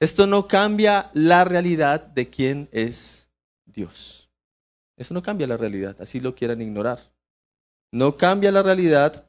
esto 0.00 0.26
no 0.26 0.46
cambia 0.46 1.10
la 1.14 1.44
realidad 1.44 2.00
de 2.00 2.28
quién 2.28 2.68
es 2.72 3.28
Dios. 3.66 4.30
Eso 4.96 5.14
no 5.14 5.22
cambia 5.22 5.46
la 5.46 5.56
realidad, 5.56 5.96
así 6.00 6.20
lo 6.20 6.34
quieran 6.34 6.60
ignorar. 6.60 7.00
No 7.92 8.16
cambia 8.16 8.52
la 8.52 8.62
realidad 8.62 9.26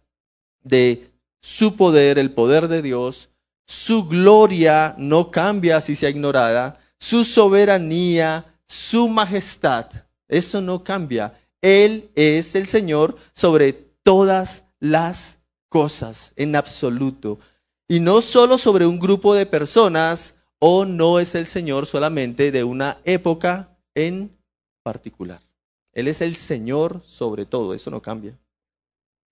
de 0.64 1.12
su 1.42 1.76
poder, 1.76 2.20
el 2.20 2.32
poder 2.32 2.68
de 2.68 2.82
Dios. 2.82 3.30
Su 3.66 4.08
gloria 4.08 4.96
no 4.98 5.32
cambia 5.32 5.80
si 5.82 5.96
sea 5.96 6.10
ignorada. 6.10 6.80
Su 7.00 7.24
soberanía, 7.24 8.46
su 8.68 9.08
majestad, 9.08 9.88
eso 10.28 10.62
no 10.62 10.84
cambia. 10.84 11.40
Él 11.62 12.10
es 12.16 12.56
el 12.56 12.68
Señor 12.68 13.18
sobre 13.34 13.74
todas 13.74 14.66
las 14.80 15.40
cosas, 15.70 16.34
en 16.36 16.56
absoluto. 16.56 17.40
Y 17.88 18.00
no 18.00 18.22
solo 18.22 18.58
sobre 18.58 18.86
un 18.86 19.00
grupo 19.00 19.34
de 19.34 19.46
personas, 19.46 20.36
o 20.60 20.86
no 20.86 21.20
es 21.20 21.36
el 21.36 21.46
Señor 21.46 21.86
solamente 21.86 22.52
de 22.52 22.64
una 22.64 23.00
época 23.06 23.78
en 23.96 24.38
particular. 24.84 25.42
Él 25.94 26.08
es 26.08 26.22
el 26.22 26.36
Señor 26.36 27.02
sobre 27.04 27.46
todo, 27.46 27.74
eso 27.74 27.90
no 27.90 28.02
cambia. 28.02 28.38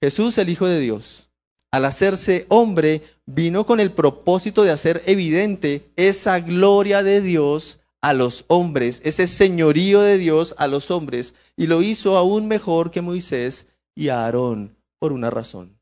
Jesús, 0.01 0.37
el 0.37 0.49
Hijo 0.49 0.67
de 0.67 0.79
Dios, 0.79 1.29
al 1.71 1.85
hacerse 1.85 2.45
hombre, 2.49 3.03
vino 3.25 3.65
con 3.65 3.79
el 3.79 3.91
propósito 3.91 4.63
de 4.63 4.71
hacer 4.71 5.03
evidente 5.05 5.91
esa 5.95 6.39
gloria 6.39 7.03
de 7.03 7.21
Dios 7.21 7.79
a 8.01 8.13
los 8.13 8.45
hombres, 8.47 9.01
ese 9.03 9.27
señorío 9.27 10.01
de 10.01 10.17
Dios 10.17 10.55
a 10.57 10.67
los 10.67 10.91
hombres, 10.91 11.33
y 11.55 11.67
lo 11.67 11.81
hizo 11.81 12.15
aún 12.15 12.47
mejor 12.47 12.91
que 12.91 13.01
Moisés 13.01 13.67
y 13.95 14.09
Aarón, 14.09 14.77
por 14.99 15.11
una 15.11 15.29
razón. 15.29 15.77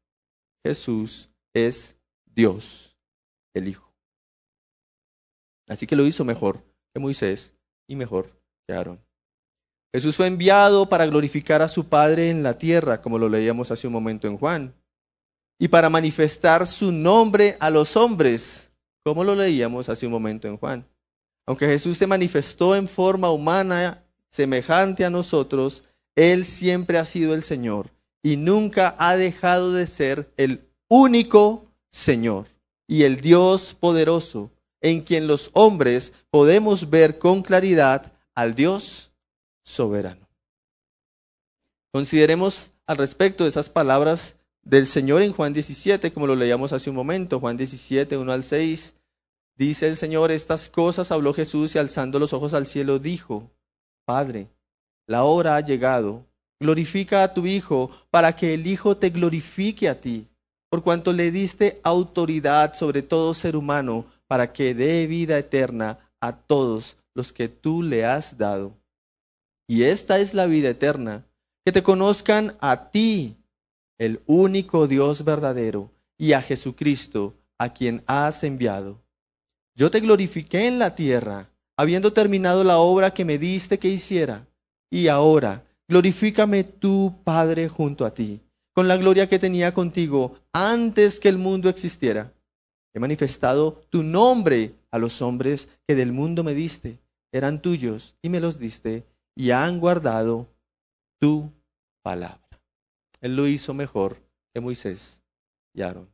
Jesús 0.66 1.30
es 1.54 1.98
Dios, 2.26 2.96
el 3.54 3.68
Hijo. 3.68 3.95
Así 5.68 5.88
que 5.88 5.96
lo 5.96 6.06
hizo 6.06 6.24
mejor 6.24 6.64
que 6.94 7.00
Moisés 7.00 7.54
y 7.88 7.96
mejor 7.96 8.32
que 8.68 8.74
Aarón. 8.74 9.00
Jesús 9.94 10.16
fue 10.16 10.28
enviado 10.28 10.90
para 10.90 11.06
glorificar 11.06 11.62
a 11.62 11.68
su 11.68 11.88
Padre 11.88 12.30
en 12.30 12.44
la 12.44 12.58
tierra, 12.58 13.02
como 13.02 13.18
lo 13.18 13.30
leíamos 13.30 13.72
hace 13.72 13.88
un 13.88 13.94
momento 13.94 14.28
en 14.28 14.38
Juan, 14.38 14.74
y 15.58 15.70
para 15.70 15.90
manifestar 15.90 16.68
su 16.68 16.92
nombre 16.92 17.56
a 17.60 17.70
los 17.70 17.96
hombres, 17.96 18.74
como 19.04 19.24
lo 19.24 19.36
leíamos 19.36 19.88
hace 19.88 20.06
un 20.06 20.12
momento 20.12 20.48
en 20.48 20.58
Juan. 20.58 20.86
Aunque 21.48 21.68
Jesús 21.68 21.98
se 21.98 22.08
manifestó 22.08 22.76
en 22.76 22.88
forma 22.88 23.30
humana 23.30 24.04
semejante 24.32 25.06
a 25.06 25.10
nosotros, 25.10 25.84
Él 26.16 26.44
siempre 26.44 26.98
ha 26.98 27.06
sido 27.06 27.34
el 27.34 27.44
Señor 27.44 27.92
y 28.24 28.38
nunca 28.38 28.96
ha 28.98 29.16
dejado 29.16 29.72
de 29.72 29.88
ser 29.88 30.34
el 30.38 30.68
único 30.90 31.72
Señor 31.92 32.48
y 32.88 33.04
el 33.04 33.22
Dios 33.22 33.74
poderoso 33.80 34.52
en 34.82 35.02
quien 35.02 35.28
los 35.28 35.50
hombres 35.54 36.14
podemos 36.30 36.90
ver 36.90 37.18
con 37.18 37.42
claridad 37.42 38.12
al 38.34 38.56
Dios 38.56 39.12
soberano. 39.64 40.28
Consideremos 41.92 42.72
al 42.86 42.98
respecto 42.98 43.44
de 43.44 43.50
esas 43.50 43.70
palabras 43.70 44.38
del 44.62 44.88
Señor 44.88 45.22
en 45.22 45.32
Juan 45.32 45.54
17, 45.54 46.12
como 46.12 46.28
lo 46.28 46.36
leíamos 46.36 46.74
hace 46.74 46.90
un 46.90 46.96
momento, 46.96 47.40
Juan 47.40 47.56
17, 47.56 48.18
1 48.18 48.32
al 48.32 48.44
6. 48.44 48.96
Dice 49.56 49.88
el 49.88 49.96
Señor, 49.96 50.32
estas 50.32 50.68
cosas 50.68 51.12
habló 51.12 51.34
Jesús 51.34 51.76
y 51.76 51.80
alzando 51.80 52.20
los 52.20 52.34
ojos 52.34 52.54
al 52.54 52.68
cielo 52.68 53.00
dijo, 53.00 53.50
Padre, 54.04 54.50
la 55.08 55.24
hora 55.24 55.56
ha 55.56 55.62
llegado, 55.62 56.26
glorifica 56.60 57.24
a 57.24 57.34
tu 57.34 57.46
Hijo 57.46 57.92
para 58.10 58.36
que 58.36 58.54
el 58.54 58.68
Hijo 58.68 58.98
te 58.98 59.12
glorifique 59.12 59.88
a 59.88 60.02
ti, 60.02 60.28
por 60.70 60.84
cuanto 60.84 61.14
le 61.14 61.32
diste 61.32 61.80
autoridad 61.84 62.74
sobre 62.74 63.02
todo 63.04 63.34
ser 63.34 63.56
humano 63.56 64.06
para 64.28 64.54
que 64.54 64.74
dé 64.74 65.08
vida 65.08 65.38
eterna 65.38 66.00
a 66.20 66.36
todos 66.36 66.98
los 67.14 67.32
que 67.32 67.48
tú 67.48 67.82
le 67.82 68.06
has 68.06 68.38
dado. 68.38 68.78
Y 69.68 69.84
esta 69.84 70.20
es 70.20 70.34
la 70.34 70.46
vida 70.46 70.70
eterna, 70.70 71.26
que 71.66 71.72
te 71.72 71.82
conozcan 71.82 72.56
a 72.60 72.92
ti, 72.92 73.38
el 73.98 74.22
único 74.28 74.88
Dios 74.88 75.24
verdadero, 75.24 75.92
y 76.18 76.34
a 76.34 76.42
Jesucristo, 76.42 77.34
a 77.58 77.74
quien 77.74 78.04
has 78.06 78.44
enviado. 78.44 79.02
Yo 79.76 79.90
te 79.92 80.00
glorifiqué 80.00 80.68
en 80.68 80.80
la 80.80 80.96
tierra, 80.96 81.50
habiendo 81.78 82.14
terminado 82.14 82.64
la 82.64 82.78
obra 82.78 83.14
que 83.14 83.26
me 83.26 83.38
diste 83.38 83.80
que 83.80 83.90
hiciera. 83.90 84.48
Y 84.92 85.08
ahora, 85.08 85.66
glorifícame 85.88 86.64
tú, 86.64 87.16
Padre, 87.24 87.68
junto 87.68 88.06
a 88.06 88.14
ti, 88.14 88.42
con 88.74 88.88
la 88.88 88.98
gloria 88.98 89.28
que 89.28 89.40
tenía 89.40 89.74
contigo 89.74 90.36
antes 90.54 91.20
que 91.20 91.30
el 91.30 91.38
mundo 91.38 91.70
existiera. 91.70 92.35
He 92.96 93.00
manifestado 93.00 93.74
tu 93.90 94.04
nombre 94.04 94.74
a 94.90 94.98
los 94.98 95.22
hombres 95.22 95.68
que 95.86 95.96
del 95.96 96.14
mundo 96.14 96.46
me 96.46 96.54
diste. 96.54 96.98
Eran 97.34 97.62
tuyos 97.62 98.16
y 98.22 98.30
me 98.30 98.40
los 98.40 98.58
diste 98.58 99.06
y 99.36 99.52
han 99.52 99.82
guardado 99.82 100.48
tu 101.20 101.52
palabra. 102.02 102.40
Él 103.20 103.36
lo 103.36 103.48
hizo 103.48 103.74
mejor 103.74 104.18
que 104.54 104.62
Moisés 104.62 105.22
y 105.74 105.82
Aarón. 105.82 106.10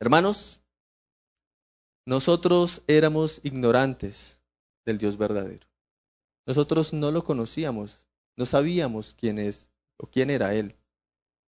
Hermanos, 0.00 0.62
nosotros 2.06 2.82
éramos 2.86 3.40
ignorantes 3.42 4.40
del 4.86 4.96
Dios 4.96 5.18
verdadero. 5.18 5.66
Nosotros 6.46 6.94
no 6.94 7.10
lo 7.10 7.24
conocíamos, 7.24 8.00
no 8.38 8.46
sabíamos 8.46 9.12
quién 9.12 9.38
es 9.38 9.68
o 9.98 10.06
quién 10.06 10.30
era 10.30 10.54
Él. 10.54 10.76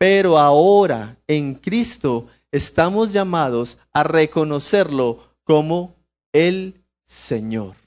Pero 0.05 0.37
ahora 0.37 1.17
en 1.27 1.55
Cristo 1.55 2.27
estamos 2.51 3.13
llamados 3.13 3.77
a 3.93 4.03
reconocerlo 4.03 5.23
como 5.45 5.95
el 6.33 6.83
Señor, 7.05 7.77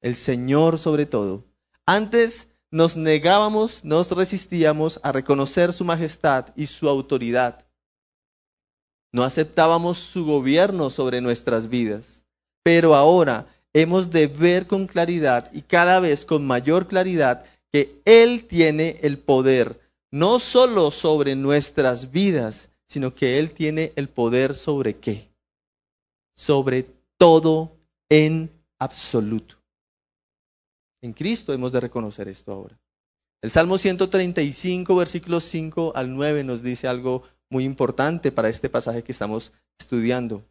el 0.00 0.14
Señor 0.14 0.78
sobre 0.78 1.06
todo. 1.06 1.42
Antes 1.84 2.50
nos 2.70 2.96
negábamos, 2.96 3.84
nos 3.84 4.12
resistíamos 4.12 5.00
a 5.02 5.10
reconocer 5.10 5.72
su 5.72 5.84
majestad 5.84 6.50
y 6.54 6.66
su 6.66 6.88
autoridad. 6.88 7.66
No 9.12 9.24
aceptábamos 9.24 9.98
su 9.98 10.24
gobierno 10.24 10.88
sobre 10.88 11.20
nuestras 11.20 11.68
vidas, 11.68 12.24
pero 12.62 12.94
ahora 12.94 13.48
hemos 13.72 14.12
de 14.12 14.28
ver 14.28 14.68
con 14.68 14.86
claridad 14.86 15.50
y 15.52 15.62
cada 15.62 15.98
vez 15.98 16.24
con 16.24 16.46
mayor 16.46 16.86
claridad 16.86 17.44
que 17.72 18.00
Él 18.04 18.44
tiene 18.44 19.00
el 19.02 19.18
poder 19.18 19.84
no 20.16 20.38
solo 20.38 20.90
sobre 20.90 21.36
nuestras 21.36 22.10
vidas, 22.10 22.70
sino 22.86 23.14
que 23.14 23.38
Él 23.38 23.52
tiene 23.52 23.92
el 23.96 24.08
poder 24.08 24.54
sobre 24.54 24.96
qué? 24.96 25.28
Sobre 26.34 26.86
todo 27.18 27.76
en 28.08 28.50
absoluto. 28.78 29.56
En 31.02 31.12
Cristo 31.12 31.52
hemos 31.52 31.70
de 31.72 31.80
reconocer 31.80 32.28
esto 32.28 32.50
ahora. 32.50 32.78
El 33.42 33.50
Salmo 33.50 33.76
135, 33.76 34.96
versículos 34.96 35.44
5 35.44 35.92
al 35.94 36.14
9 36.14 36.44
nos 36.44 36.62
dice 36.62 36.88
algo 36.88 37.22
muy 37.50 37.64
importante 37.64 38.32
para 38.32 38.48
este 38.48 38.70
pasaje 38.70 39.02
que 39.02 39.12
estamos 39.12 39.52
estudiando. 39.78 40.42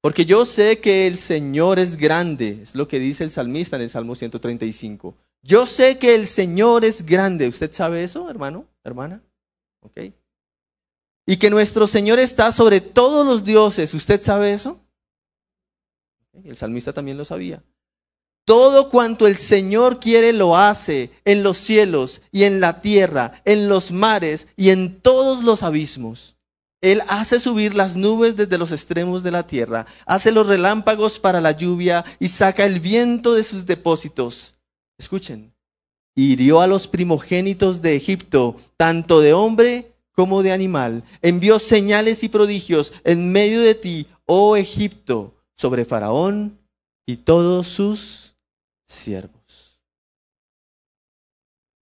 Porque 0.00 0.26
yo 0.26 0.44
sé 0.44 0.80
que 0.80 1.06
el 1.06 1.16
Señor 1.16 1.78
es 1.78 1.96
grande, 1.96 2.58
es 2.60 2.74
lo 2.74 2.88
que 2.88 2.98
dice 2.98 3.22
el 3.22 3.30
salmista 3.30 3.76
en 3.76 3.82
el 3.82 3.88
Salmo 3.88 4.16
135. 4.16 5.14
Yo 5.42 5.66
sé 5.66 5.98
que 5.98 6.14
el 6.14 6.26
Señor 6.26 6.84
es 6.84 7.04
grande. 7.06 7.48
¿Usted 7.48 7.72
sabe 7.72 8.02
eso, 8.02 8.28
hermano, 8.28 8.66
hermana? 8.84 9.22
¿Ok? 9.80 10.12
Y 11.26 11.36
que 11.36 11.50
nuestro 11.50 11.86
Señor 11.86 12.18
está 12.18 12.52
sobre 12.52 12.80
todos 12.80 13.26
los 13.26 13.44
dioses. 13.44 13.94
¿Usted 13.94 14.22
sabe 14.22 14.52
eso? 14.52 14.80
El 16.44 16.56
salmista 16.56 16.92
también 16.92 17.16
lo 17.16 17.24
sabía. 17.24 17.62
Todo 18.46 18.90
cuanto 18.90 19.26
el 19.26 19.36
Señor 19.36 19.98
quiere 19.98 20.32
lo 20.32 20.56
hace 20.56 21.10
en 21.24 21.42
los 21.42 21.58
cielos 21.58 22.22
y 22.30 22.44
en 22.44 22.60
la 22.60 22.80
tierra, 22.80 23.42
en 23.44 23.68
los 23.68 23.90
mares 23.90 24.46
y 24.56 24.70
en 24.70 25.00
todos 25.00 25.42
los 25.42 25.64
abismos. 25.64 26.36
Él 26.80 27.02
hace 27.08 27.40
subir 27.40 27.74
las 27.74 27.96
nubes 27.96 28.36
desde 28.36 28.58
los 28.58 28.70
extremos 28.70 29.24
de 29.24 29.32
la 29.32 29.48
tierra, 29.48 29.86
hace 30.04 30.30
los 30.30 30.46
relámpagos 30.46 31.18
para 31.18 31.40
la 31.40 31.52
lluvia 31.52 32.04
y 32.20 32.28
saca 32.28 32.64
el 32.64 32.78
viento 32.78 33.34
de 33.34 33.42
sus 33.42 33.66
depósitos. 33.66 34.54
Escuchen, 34.98 35.54
hirió 36.14 36.60
a 36.60 36.66
los 36.66 36.88
primogénitos 36.88 37.82
de 37.82 37.96
Egipto, 37.96 38.56
tanto 38.76 39.20
de 39.20 39.34
hombre 39.34 39.92
como 40.12 40.42
de 40.42 40.52
animal. 40.52 41.04
Envió 41.22 41.58
señales 41.58 42.24
y 42.24 42.28
prodigios 42.28 42.92
en 43.04 43.30
medio 43.30 43.60
de 43.60 43.74
ti, 43.74 44.06
oh 44.24 44.56
Egipto, 44.56 45.34
sobre 45.54 45.84
Faraón 45.84 46.58
y 47.06 47.18
todos 47.18 47.66
sus 47.68 48.34
siervos. 48.88 49.36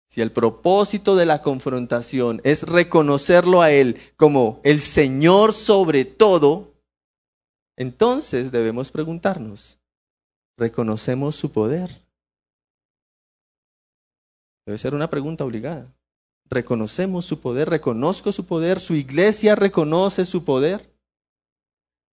Si 0.08 0.20
el 0.20 0.30
propósito 0.30 1.16
de 1.16 1.26
la 1.26 1.42
confrontación 1.42 2.40
es 2.44 2.64
reconocerlo 2.64 3.62
a 3.62 3.70
Él 3.70 3.98
como 4.16 4.60
el 4.62 4.80
Señor 4.80 5.54
sobre 5.54 6.04
todo, 6.04 6.74
entonces 7.76 8.52
debemos 8.52 8.90
preguntarnos, 8.90 9.78
¿reconocemos 10.58 11.34
su 11.34 11.50
poder? 11.50 12.01
Debe 14.66 14.78
ser 14.78 14.94
una 14.94 15.10
pregunta 15.10 15.44
obligada. 15.44 15.92
¿Reconocemos 16.48 17.24
su 17.24 17.40
poder? 17.40 17.70
¿Reconozco 17.70 18.30
su 18.32 18.46
poder? 18.46 18.78
¿Su 18.78 18.94
iglesia 18.94 19.54
reconoce 19.54 20.24
su 20.24 20.44
poder? 20.44 20.92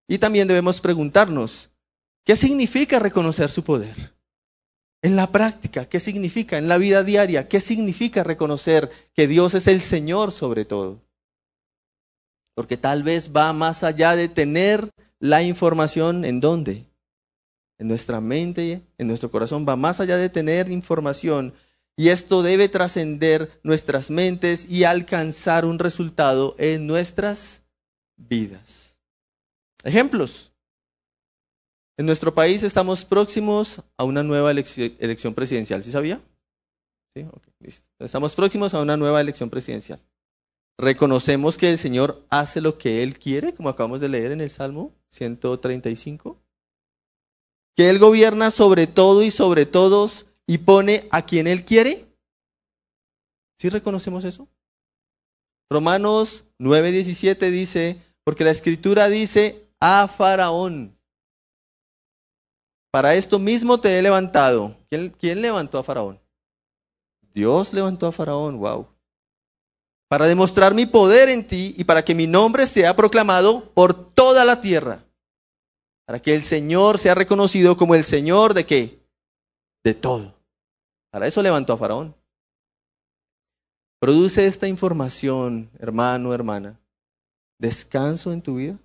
Y 0.08 0.18
también 0.18 0.48
debemos 0.48 0.82
preguntarnos, 0.82 1.70
¿qué 2.26 2.36
significa 2.36 3.00
reconocer 3.00 3.50
su 3.50 3.64
poder? 3.64 4.14
En 5.02 5.16
la 5.16 5.32
práctica, 5.32 5.88
¿qué 5.88 6.00
significa? 6.00 6.58
En 6.58 6.68
la 6.68 6.78
vida 6.78 7.04
diaria, 7.04 7.48
¿qué 7.48 7.62
significa 7.62 8.24
reconocer 8.24 8.90
que 9.14 9.28
Dios 9.28 9.54
es 9.54 9.68
el 9.68 9.82
Señor 9.82 10.32
sobre 10.32 10.66
todo? 10.66 11.00
Porque 12.56 12.76
tal 12.76 13.04
vez 13.04 13.32
va 13.34 13.54
más 13.54 13.84
allá 13.84 14.16
de 14.16 14.28
tener 14.28 14.90
la 15.20 15.44
información 15.44 16.26
en 16.26 16.42
dónde. 16.42 16.86
En 17.78 17.88
nuestra 17.88 18.20
mente, 18.20 18.82
en 18.98 19.08
nuestro 19.08 19.32
corazón, 19.32 19.66
va 19.68 19.78
más 19.78 20.02
allá 20.02 20.18
de 20.18 20.28
tener 20.28 20.70
información. 20.70 21.54
Y 22.00 22.12
esto 22.12 22.44
debe 22.44 22.70
trascender 22.70 23.60
nuestras 23.62 24.10
mentes 24.10 24.66
y 24.70 24.86
alcanzar 24.86 25.66
un 25.66 25.80
resultado 25.80 26.56
en 26.58 26.88
nuestras 26.88 27.62
vidas. 28.16 28.98
Ejemplos. 29.84 30.54
En 31.98 32.06
nuestro 32.06 32.34
país 32.34 32.64
estamos 32.64 33.04
próximos 33.04 33.82
a 33.98 34.06
una 34.06 34.24
nueva 34.24 34.50
elección 34.50 35.34
presidencial. 35.34 35.84
¿Sí 35.84 35.92
sabía? 35.92 36.22
Sí, 37.14 37.26
listo. 37.60 37.86
Estamos 38.00 38.34
próximos 38.34 38.74
a 38.74 38.82
una 38.82 38.96
nueva 38.96 39.20
elección 39.20 39.50
presidencial. 39.50 40.00
Reconocemos 40.78 41.58
que 41.58 41.70
el 41.70 41.78
Señor 41.78 42.26
hace 42.30 42.62
lo 42.62 42.78
que 42.78 43.04
Él 43.04 43.20
quiere, 43.20 43.54
como 43.54 43.68
acabamos 43.68 44.00
de 44.00 44.08
leer 44.08 44.32
en 44.32 44.40
el 44.40 44.50
Salmo 44.50 44.94
135. 45.10 46.38
Que 47.76 47.90
Él 47.90 48.00
gobierna 48.00 48.52
sobre 48.52 48.88
todo 48.88 49.22
y 49.22 49.32
sobre 49.32 49.66
todos 49.66 50.29
y 50.50 50.58
pone 50.58 51.08
a 51.12 51.22
quien 51.22 51.48
Él 51.48 51.64
quiere. 51.64 52.06
¿Sí 53.58 53.70
reconocemos 53.70 54.26
eso? 54.26 54.50
Romanos 55.70 56.44
9:17 56.58 57.52
dice, 57.52 58.02
porque 58.24 58.44
la 58.44 58.52
escritura 58.52 59.08
dice 59.08 59.70
a 59.80 60.08
Faraón 60.08 61.00
para 62.92 63.14
esto 63.16 63.38
mismo 63.38 63.80
te 63.80 63.98
he 63.98 64.02
levantado. 64.02 64.76
¿Quién, 64.90 65.42
levantó 65.42 65.78
a 65.78 65.84
Faraón? 65.84 66.20
Dios 67.34 67.74
levantó 67.74 68.08
a 68.08 68.12
Faraón, 68.12 68.58
wow. 68.58 68.88
Para 70.10 70.28
demostrar 70.28 70.74
mi 70.74 70.88
poder 70.88 71.30
en 71.30 71.48
ti 71.48 71.76
y 71.78 71.84
para 71.84 72.04
que 72.04 72.16
mi 72.16 72.26
nombre 72.26 72.66
sea 72.66 72.96
proclamado 72.96 73.72
por 73.74 73.94
toda 73.94 74.44
la 74.44 74.60
tierra. 74.60 75.06
Para 76.08 76.20
que 76.20 76.34
el 76.34 76.42
Señor 76.42 76.98
sea 76.98 77.14
reconocido 77.14 77.78
como 77.78 77.94
el 77.94 78.04
Señor 78.04 78.56
de 78.56 78.66
qué? 78.66 79.00
De 79.84 79.94
todo. 79.94 80.39
Para 81.12 81.28
eso 81.28 81.42
levantó 81.42 81.74
a 81.74 81.78
Faraón. 81.78 82.16
Produce 84.00 84.46
esta 84.46 84.68
información, 84.68 85.70
hermano, 85.80 86.34
hermana, 86.34 86.80
descanso 87.60 88.32
en 88.32 88.42
tu 88.42 88.56
vida. 88.56 88.80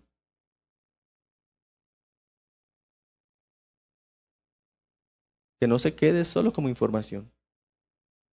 que 5.61 5.69
no 5.69 5.79
se 5.79 5.95
quede 5.95 6.27
solo 6.27 6.53
como 6.53 6.69
información. 6.69 7.33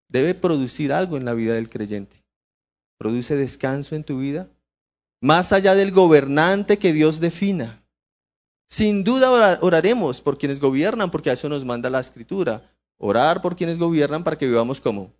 Debe 0.09 0.35
producir 0.35 0.91
algo 0.91 1.15
en 1.15 1.23
la 1.23 1.33
vida 1.33 1.53
del 1.53 1.69
creyente. 1.69 2.25
Produce 2.97 3.37
descanso 3.37 3.95
en 3.95 4.03
tu 4.03 4.19
vida, 4.19 4.49
más 5.21 5.53
allá 5.53 5.73
del 5.73 5.91
gobernante 5.91 6.77
que 6.77 6.91
Dios 6.91 7.21
defina. 7.21 7.85
Sin 8.69 9.05
duda 9.05 9.59
oraremos 9.61 10.19
por 10.19 10.37
quienes 10.37 10.59
gobiernan, 10.59 11.09
porque 11.09 11.29
a 11.29 11.33
eso 11.33 11.47
nos 11.47 11.63
manda 11.63 11.89
la 11.89 12.01
escritura. 12.01 12.70
Orar 13.03 13.41
por 13.41 13.55
quienes 13.55 13.79
gobiernan 13.79 14.23
para 14.23 14.37
que 14.37 14.45
vivamos 14.45 14.79
como 14.79 15.11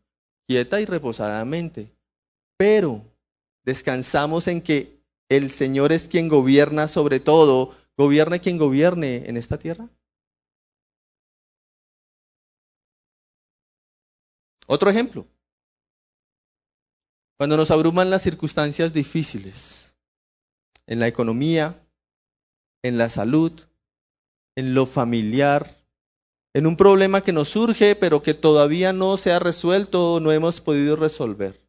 quieta 0.47 0.79
y 0.79 0.85
reposadamente. 0.85 1.91
Pero 2.55 3.03
descansamos 3.63 4.47
en 4.47 4.61
que 4.61 5.01
el 5.29 5.49
Señor 5.49 5.91
es 5.91 6.07
quien 6.07 6.27
gobierna 6.27 6.87
sobre 6.87 7.19
todo, 7.19 7.75
gobierne 7.97 8.39
quien 8.39 8.59
gobierne 8.59 9.27
en 9.27 9.35
esta 9.35 9.57
tierra. 9.57 9.89
Otro 14.67 14.91
ejemplo. 14.91 15.25
Cuando 17.37 17.57
nos 17.57 17.71
abruman 17.71 18.11
las 18.11 18.21
circunstancias 18.21 18.93
difíciles, 18.93 19.95
en 20.85 20.99
la 20.99 21.07
economía, 21.07 21.83
en 22.83 22.99
la 22.99 23.09
salud, 23.09 23.59
en 24.55 24.75
lo 24.75 24.85
familiar, 24.85 25.80
en 26.53 26.67
un 26.67 26.75
problema 26.75 27.21
que 27.21 27.33
nos 27.33 27.49
surge 27.49 27.95
pero 27.95 28.21
que 28.23 28.33
todavía 28.33 28.93
no 28.93 29.17
se 29.17 29.31
ha 29.31 29.39
resuelto 29.39 30.19
no 30.19 30.31
hemos 30.31 30.61
podido 30.61 30.95
resolver. 30.95 31.61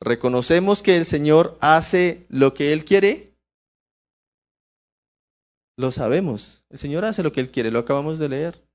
¿Reconocemos 0.00 0.82
que 0.82 0.96
el 0.96 1.04
Señor 1.04 1.58
hace 1.60 2.26
lo 2.28 2.54
que 2.54 2.72
Él 2.72 2.84
quiere? 2.84 3.34
Lo 5.76 5.90
sabemos. 5.90 6.64
El 6.70 6.78
Señor 6.78 7.04
hace 7.04 7.22
lo 7.22 7.32
que 7.32 7.40
Él 7.40 7.50
quiere, 7.50 7.70
lo 7.70 7.80
acabamos 7.80 8.18
de 8.18 8.28
leer. 8.28 8.68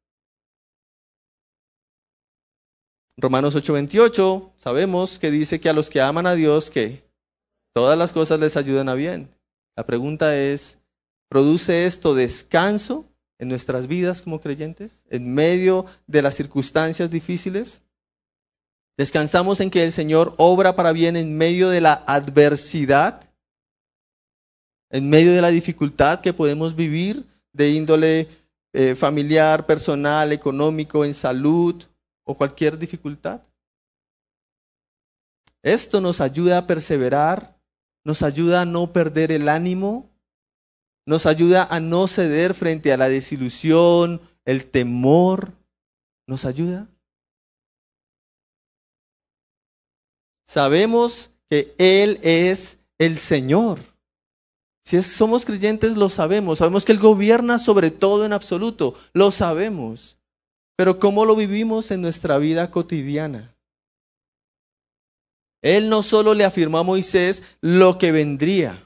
Romanos 3.18 3.56
8:28 3.56 4.54
sabemos 4.58 5.20
que 5.20 5.32
dice 5.32 5.62
que 5.62 5.70
a 5.70 5.74
los 5.74 5.90
que 5.90 6.02
aman 6.02 6.26
a 6.26 6.34
Dios 6.34 6.70
que 6.70 7.10
todas 7.74 7.98
las 7.98 8.12
cosas 8.12 8.40
les 8.40 8.58
ayudan 8.58 8.90
a 8.90 8.96
bien. 8.96 9.34
La 9.78 9.86
pregunta 9.86 10.38
es, 10.38 10.80
¿produce 11.30 11.86
esto 11.86 12.16
descanso 12.16 13.13
en 13.44 13.50
nuestras 13.50 13.86
vidas 13.86 14.24
como 14.24 14.42
creyentes 14.42 15.06
en 15.10 15.32
medio 15.32 15.86
de 16.08 16.24
las 16.24 16.34
circunstancias 16.34 17.12
difíciles? 17.12 17.84
¿Descansamos 18.98 19.60
en 19.60 19.70
que 19.70 19.84
el 19.84 19.92
Señor 19.92 20.34
obra 20.38 20.76
para 20.76 20.92
bien 20.92 21.16
en 21.16 21.38
medio 21.38 21.70
de 21.70 21.82
la 21.82 22.04
adversidad? 22.08 23.30
¿En 24.90 25.10
medio 25.10 25.34
de 25.34 25.42
la 25.42 25.50
dificultad 25.50 26.22
que 26.22 26.34
podemos 26.34 26.76
vivir 26.76 27.26
de 27.52 27.70
índole 27.70 28.28
eh, 28.74 28.96
familiar, 28.96 29.68
personal, 29.68 30.32
económico, 30.32 31.06
en 31.06 31.14
salud, 31.14 31.84
o 32.24 32.36
cualquier 32.36 32.78
dificultad. 32.78 33.42
Esto 35.62 36.02
nos 36.02 36.22
ayuda 36.22 36.58
a 36.58 36.68
perseverar, 36.68 37.58
nos 38.04 38.22
ayuda 38.22 38.62
a 38.62 38.66
no 38.66 38.92
perder 38.92 39.32
el 39.32 39.48
ánimo, 39.48 40.10
nos 41.06 41.26
ayuda 41.26 41.68
a 41.70 41.80
no 41.80 42.08
ceder 42.08 42.54
frente 42.54 42.94
a 42.94 42.98
la 42.98 43.10
desilusión, 43.10 44.22
el 44.46 44.66
temor. 44.66 45.54
¿Nos 46.28 46.46
ayuda? 46.46 46.88
Sabemos 50.48 51.32
que 51.50 51.74
Él 51.78 52.20
es 52.24 52.80
el 52.98 53.18
Señor. 53.18 53.80
Si 54.86 55.02
somos 55.02 55.46
creyentes, 55.46 55.96
lo 55.96 56.10
sabemos. 56.10 56.60
Sabemos 56.60 56.86
que 56.86 56.92
Él 56.92 57.00
gobierna 57.00 57.60
sobre 57.60 57.92
todo 57.92 58.26
en 58.26 58.34
absoluto. 58.34 58.96
Lo 59.14 59.32
sabemos. 59.32 60.18
Pero 60.76 61.00
¿cómo 61.00 61.26
lo 61.26 61.36
vivimos 61.36 61.92
en 61.92 62.02
nuestra 62.02 62.38
vida 62.38 62.72
cotidiana? 62.72 63.56
Él 65.62 65.90
no 65.90 66.04
solo 66.04 66.34
le 66.34 66.44
afirmó 66.44 66.78
a 66.80 66.84
Moisés 66.84 67.42
lo 67.62 67.98
que 67.98 68.12
vendría, 68.12 68.83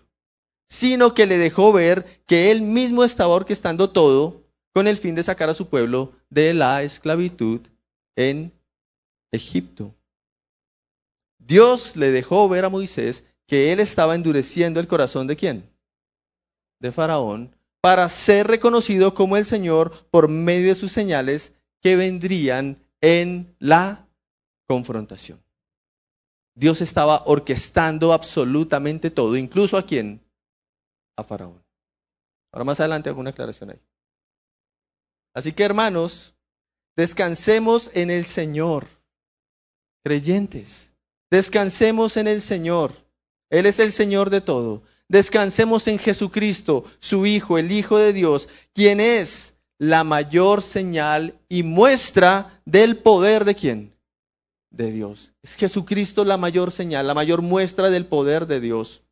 sino 0.70 1.14
que 1.14 1.26
le 1.26 1.38
dejó 1.38 1.72
ver 1.74 2.22
que 2.26 2.52
Él 2.52 2.62
mismo 2.62 3.04
estaba 3.04 3.34
orquestando 3.34 3.90
todo 3.90 4.44
con 4.74 4.88
el 4.88 4.98
fin 4.98 5.16
de 5.16 5.24
sacar 5.24 5.50
a 5.50 5.54
su 5.54 5.68
pueblo 5.68 6.14
de 6.30 6.54
la 6.54 6.84
esclavitud 6.84 7.62
en 8.16 8.52
Egipto. 9.32 9.94
Dios 11.40 11.96
le 11.96 12.12
dejó 12.12 12.48
ver 12.50 12.66
a 12.66 12.70
Moisés 12.70 13.24
que 13.48 13.72
Él 13.72 13.80
estaba 13.80 14.16
endureciendo 14.16 14.80
el 14.80 14.88
corazón 14.88 15.28
de 15.28 15.36
quién? 15.36 15.78
de 16.80 16.92
Faraón 16.92 17.56
para 17.82 18.08
ser 18.10 18.48
reconocido 18.48 19.14
como 19.14 19.38
el 19.38 19.46
Señor 19.46 20.08
por 20.10 20.28
medio 20.28 20.70
de 20.70 20.76
sus 20.76 20.92
señales 20.92 21.54
que 21.82 21.96
vendrían 21.96 22.78
en 23.02 23.56
la 23.60 24.08
confrontación. 24.68 25.42
Dios 26.56 26.82
estaba 26.82 27.24
orquestando 27.26 28.14
absolutamente 28.14 29.12
todo, 29.12 29.38
incluso 29.38 29.78
a 29.78 29.86
quién? 29.86 30.22
A 31.18 31.24
Faraón. 31.24 31.62
Ahora 32.54 32.64
más 32.64 32.80
adelante 32.80 33.10
hago 33.10 33.20
una 33.20 33.32
aclaración 33.32 33.72
ahí. 33.72 33.82
Así 35.34 35.52
que 35.52 35.64
hermanos, 35.64 36.34
descansemos 36.96 37.92
en 37.94 38.10
el 38.10 38.24
Señor. 38.26 38.88
Creyentes, 40.04 40.94
descansemos 41.30 42.16
en 42.18 42.28
el 42.28 42.40
Señor. 42.40 42.94
Él 43.50 43.66
es 43.66 43.80
el 43.80 43.92
Señor 43.92 44.30
de 44.30 44.42
todo. 44.42 44.84
Descansemos 45.10 45.88
en 45.88 46.00
Jesucristo, 46.00 46.86
su 47.00 47.26
Hijo, 47.26 47.58
el 47.58 47.72
Hijo 47.72 47.98
de 47.98 48.14
Dios, 48.14 48.50
quien 48.74 49.00
es 49.00 49.56
la 49.78 50.04
mayor 50.04 50.62
señal 50.62 51.40
y 51.48 51.64
muestra 51.64 52.62
del 52.66 52.98
poder 52.98 53.46
de 53.46 53.56
quién? 53.56 53.94
De 54.70 54.92
Dios. 54.92 55.34
Es 55.44 55.56
Jesucristo 55.56 56.26
la 56.26 56.38
mayor 56.38 56.72
señal, 56.72 57.08
la 57.08 57.14
mayor 57.14 57.42
muestra 57.42 57.90
del 57.90 58.06
poder 58.06 58.48
de 58.48 58.60
Dios. 58.60 59.04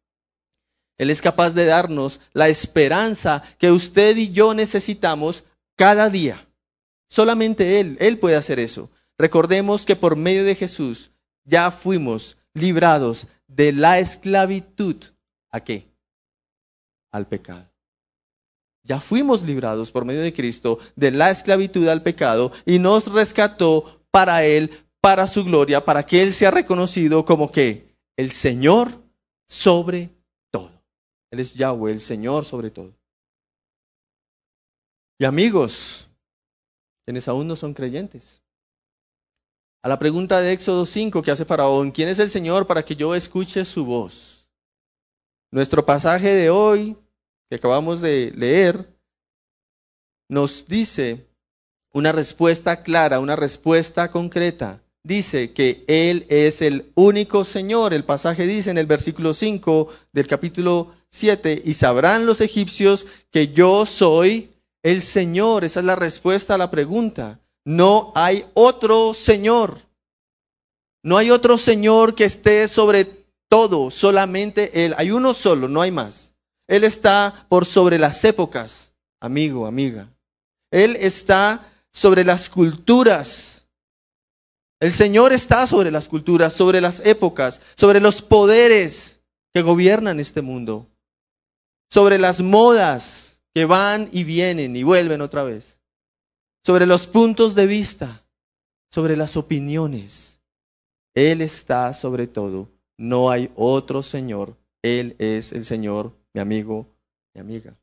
Él 0.98 1.10
es 1.10 1.22
capaz 1.22 1.52
de 1.52 1.66
darnos 1.66 2.20
la 2.34 2.48
esperanza 2.48 3.44
que 3.58 3.72
usted 3.72 4.16
y 4.18 4.32
yo 4.32 4.54
necesitamos 4.54 5.44
cada 5.76 6.10
día. 6.10 6.48
Solamente 7.10 7.80
Él, 7.80 7.98
Él 8.00 8.18
puede 8.18 8.36
hacer 8.36 8.60
eso. 8.60 8.90
Recordemos 9.18 9.86
que 9.86 9.96
por 9.96 10.16
medio 10.16 10.44
de 10.44 10.56
Jesús 10.56 11.12
ya 11.44 11.72
fuimos 11.72 12.38
librados 12.54 13.28
de 13.48 13.72
la 13.72 14.00
esclavitud 14.00 14.98
¿A 15.56 15.62
qué? 15.62 15.88
Al 17.14 17.28
pecado. 17.28 17.72
Ya 18.84 19.00
fuimos 19.00 19.42
librados 19.42 19.90
por 19.90 20.04
medio 20.04 20.22
de 20.22 20.34
Cristo 20.34 20.80
de 20.98 21.12
la 21.12 21.32
esclavitud 21.32 21.88
al 21.88 22.04
pecado 22.04 22.52
y 22.66 22.78
nos 22.78 23.10
rescató 23.10 24.06
para 24.12 24.44
Él, 24.44 24.86
para 25.00 25.28
su 25.28 25.46
gloria, 25.46 25.86
para 25.86 26.06
que 26.06 26.22
Él 26.22 26.34
sea 26.34 26.52
reconocido 26.52 27.24
como 27.24 27.54
que 27.54 27.96
el 28.18 28.32
Señor 28.32 29.02
sobre. 29.48 30.10
Es 31.40 31.54
Yahweh, 31.54 31.92
el 31.92 32.00
Señor 32.00 32.46
sobre 32.46 32.70
todo. 32.70 32.94
Y 35.20 35.26
amigos, 35.26 36.10
quienes 37.06 37.28
aún 37.28 37.48
no 37.48 37.56
son 37.56 37.74
creyentes. 37.74 38.42
A 39.84 39.88
la 39.88 40.00
pregunta 40.00 40.42
de 40.42 40.52
Éxodo 40.52 40.86
5 40.86 41.22
que 41.22 41.32
hace 41.32 41.46
Faraón, 41.46 41.92
¿quién 41.92 42.10
es 42.10 42.20
el 42.20 42.30
Señor 42.30 42.66
para 42.66 42.84
que 42.84 42.96
yo 42.96 43.14
escuche 43.14 43.64
su 43.64 43.86
voz? 43.86 44.50
Nuestro 45.52 45.86
pasaje 45.86 46.34
de 46.34 46.50
hoy, 46.50 46.98
que 47.50 47.58
acabamos 47.58 48.02
de 48.02 48.32
leer, 48.36 48.90
nos 50.28 50.66
dice 50.66 51.28
una 51.94 52.12
respuesta 52.12 52.82
clara, 52.82 53.20
una 53.20 53.36
respuesta 53.36 54.10
concreta. 54.10 54.82
Dice 55.06 55.54
que 55.54 55.84
Él 55.86 56.26
es 56.30 56.64
el 56.64 56.92
único 56.96 57.44
Señor. 57.44 57.94
El 57.94 58.06
pasaje 58.06 58.48
dice 58.48 58.72
en 58.72 58.80
el 58.80 58.88
versículo 58.88 59.36
5 59.36 59.88
del 60.12 60.26
capítulo 60.26 60.94
7, 61.10 61.62
y 61.64 61.76
sabrán 61.76 62.26
los 62.26 62.42
egipcios 62.42 63.06
que 63.30 63.50
yo 63.50 63.86
soy 63.86 64.50
el 64.82 65.04
Señor. 65.04 65.64
Esa 65.64 65.82
es 65.82 65.86
la 65.86 65.96
respuesta 65.96 66.56
a 66.56 66.58
la 66.58 66.72
pregunta. 66.72 67.40
No 67.64 68.14
hay 68.16 68.46
otro 68.56 69.14
Señor. 69.14 69.78
No 71.04 71.18
hay 71.18 71.30
otro 71.30 71.60
Señor 71.60 72.16
que 72.16 72.26
esté 72.26 72.68
sobre 72.68 73.06
todo, 73.48 73.92
solamente 73.92 74.86
Él. 74.86 74.96
Hay 74.98 75.12
uno 75.12 75.36
solo, 75.36 75.68
no 75.68 75.82
hay 75.82 75.92
más. 75.92 76.34
Él 76.68 76.84
está 76.84 77.46
por 77.48 77.66
sobre 77.66 78.00
las 78.00 78.26
épocas, 78.26 78.92
amigo, 79.20 79.68
amiga. 79.68 80.10
Él 80.72 80.96
está 81.00 81.72
sobre 81.92 82.24
las 82.24 82.50
culturas. 82.50 83.55
El 84.86 84.92
Señor 84.92 85.34
está 85.34 85.66
sobre 85.66 85.90
las 85.90 86.08
culturas, 86.08 86.54
sobre 86.54 86.80
las 86.80 87.00
épocas, 87.04 87.60
sobre 87.76 88.00
los 88.00 88.22
poderes 88.22 89.20
que 89.52 89.64
gobiernan 89.64 90.20
este 90.20 90.44
mundo, 90.44 90.88
sobre 91.90 92.20
las 92.20 92.42
modas 92.42 93.42
que 93.56 93.66
van 93.66 94.10
y 94.12 94.24
vienen 94.24 94.76
y 94.76 94.84
vuelven 94.84 95.22
otra 95.22 95.44
vez, 95.44 95.80
sobre 96.64 96.86
los 96.86 97.08
puntos 97.08 97.56
de 97.56 97.66
vista, 97.66 98.28
sobre 98.92 99.18
las 99.18 99.38
opiniones. 99.38 100.40
Él 101.16 101.42
está 101.42 101.92
sobre 101.92 102.28
todo 102.28 102.70
no 102.96 103.32
hay 103.32 103.52
otro 103.56 104.04
Señor. 104.04 104.56
Él 104.84 105.16
es 105.18 105.52
el 105.52 105.66
Señor, 105.66 106.14
mi 106.32 106.42
amigo, 106.42 106.88
mi 107.34 107.42
amiga. 107.42 107.76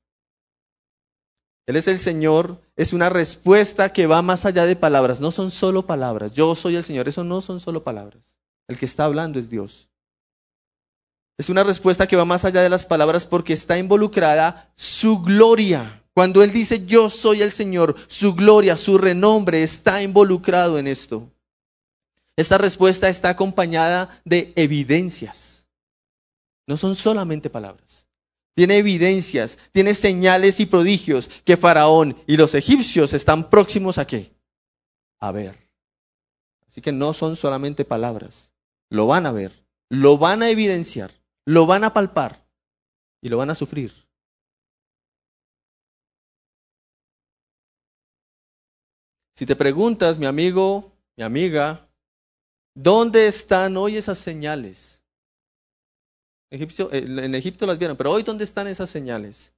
Él 1.66 1.77
es 1.77 1.87
el 1.87 1.98
Señor, 1.98 2.61
es 2.77 2.92
una 2.92 3.09
respuesta 3.09 3.92
que 3.92 4.07
va 4.07 4.20
más 4.22 4.44
allá 4.44 4.66
de 4.66 4.75
palabras, 4.75 5.20
no 5.20 5.31
son 5.31 5.51
solo 5.51 5.87
palabras. 5.87 6.33
Yo 6.33 6.55
soy 6.55 6.77
el 6.77 6.85
Señor, 6.85 7.09
eso 7.09 7.22
no 7.22 7.40
son 7.40 7.61
solo 7.61 7.85
palabras. 7.85 8.22
El 8.66 8.79
que 8.79 8.87
está 8.87 9.05
hablando 9.05 9.38
es 9.38 9.48
Dios. 9.48 9.88
Es 11.38 11.48
una 11.48 11.62
respuesta 11.62 12.07
que 12.07 12.16
va 12.16 12.25
más 12.25 12.44
allá 12.44 12.62
de 12.62 12.68
las 12.68 12.85
palabras 12.85 13.27
porque 13.27 13.53
está 13.53 13.79
involucrada 13.79 14.70
su 14.75 15.20
gloria. 15.20 16.03
Cuando 16.14 16.42
Él 16.42 16.53
dice 16.53 16.85
yo 16.85 17.09
soy 17.09 17.42
el 17.42 17.53
Señor, 17.53 17.96
su 18.07 18.35
gloria, 18.35 18.77
su 18.77 18.98
renombre 18.98 19.62
está 19.62 20.03
involucrado 20.03 20.79
en 20.79 20.87
esto. 20.87 21.31
Esta 22.37 22.59
respuesta 22.59 23.09
está 23.09 23.31
acompañada 23.31 24.20
de 24.25 24.53
evidencias. 24.57 25.66
No 26.66 26.77
son 26.77 26.96
solamente 26.96 27.51
palabras. 27.51 28.07
Tiene 28.55 28.79
evidencias, 28.79 29.59
tiene 29.73 29.95
señales 29.95 30.61
y 30.61 30.67
prodigios 30.67 31.31
que 31.45 31.57
Faraón 31.57 32.17
y 32.27 32.37
los 32.37 32.55
egipcios 32.55 33.15
están 33.15 33.49
próximos 33.49 33.99
a 33.99 34.07
qué? 34.07 34.35
A 35.21 35.33
ver. 35.33 35.59
Así 36.67 36.81
que 36.81 36.93
no 36.93 37.12
son 37.12 37.37
solamente 37.37 37.85
palabras. 37.85 38.53
Lo 38.91 39.07
van 39.07 39.27
a 39.27 39.33
ver, 39.33 39.53
lo 39.88 40.19
van 40.19 40.43
a 40.43 40.51
evidenciar, 40.51 41.11
lo 41.47 41.67
van 41.67 41.85
a 41.85 41.95
palpar 41.95 42.47
y 43.23 43.29
lo 43.29 43.38
van 43.38 43.51
a 43.51 43.55
sufrir. 43.55 43.93
Si 49.35 49.47
te 49.47 49.57
preguntas, 49.57 50.19
mi 50.19 50.27
amigo, 50.27 50.93
mi 51.17 51.25
amiga, 51.25 51.88
¿Dónde 52.75 53.27
están 53.27 53.77
hoy 53.77 53.97
esas 53.97 54.19
señales? 54.19 55.02
En 56.53 57.35
Egipto 57.35 57.67
las 57.67 57.79
vieron, 57.79 57.97
pero 57.97 58.12
hoy 58.12 58.23
¿dónde 58.23 58.45
están 58.45 58.67
esas 58.67 58.91
señales? 58.91 59.53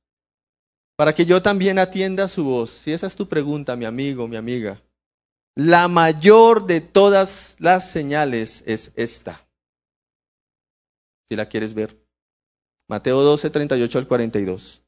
Para 0.96 1.14
que 1.14 1.26
yo 1.26 1.42
también 1.42 1.78
atienda 1.78 2.28
su 2.28 2.44
voz. 2.44 2.70
Si 2.70 2.92
esa 2.92 3.06
es 3.06 3.16
tu 3.16 3.28
pregunta, 3.28 3.74
mi 3.74 3.84
amigo, 3.84 4.28
mi 4.28 4.36
amiga. 4.36 4.80
La 5.56 5.88
mayor 5.88 6.66
de 6.66 6.80
todas 6.80 7.56
las 7.58 7.90
señales 7.90 8.62
es 8.66 8.92
esta. 8.94 9.44
Si 11.28 11.36
la 11.36 11.48
quieres 11.48 11.74
ver. 11.74 11.96
Mateo 12.88 13.22
12, 13.22 13.50
38 13.50 13.98
al 13.98 14.06
42. 14.06 14.82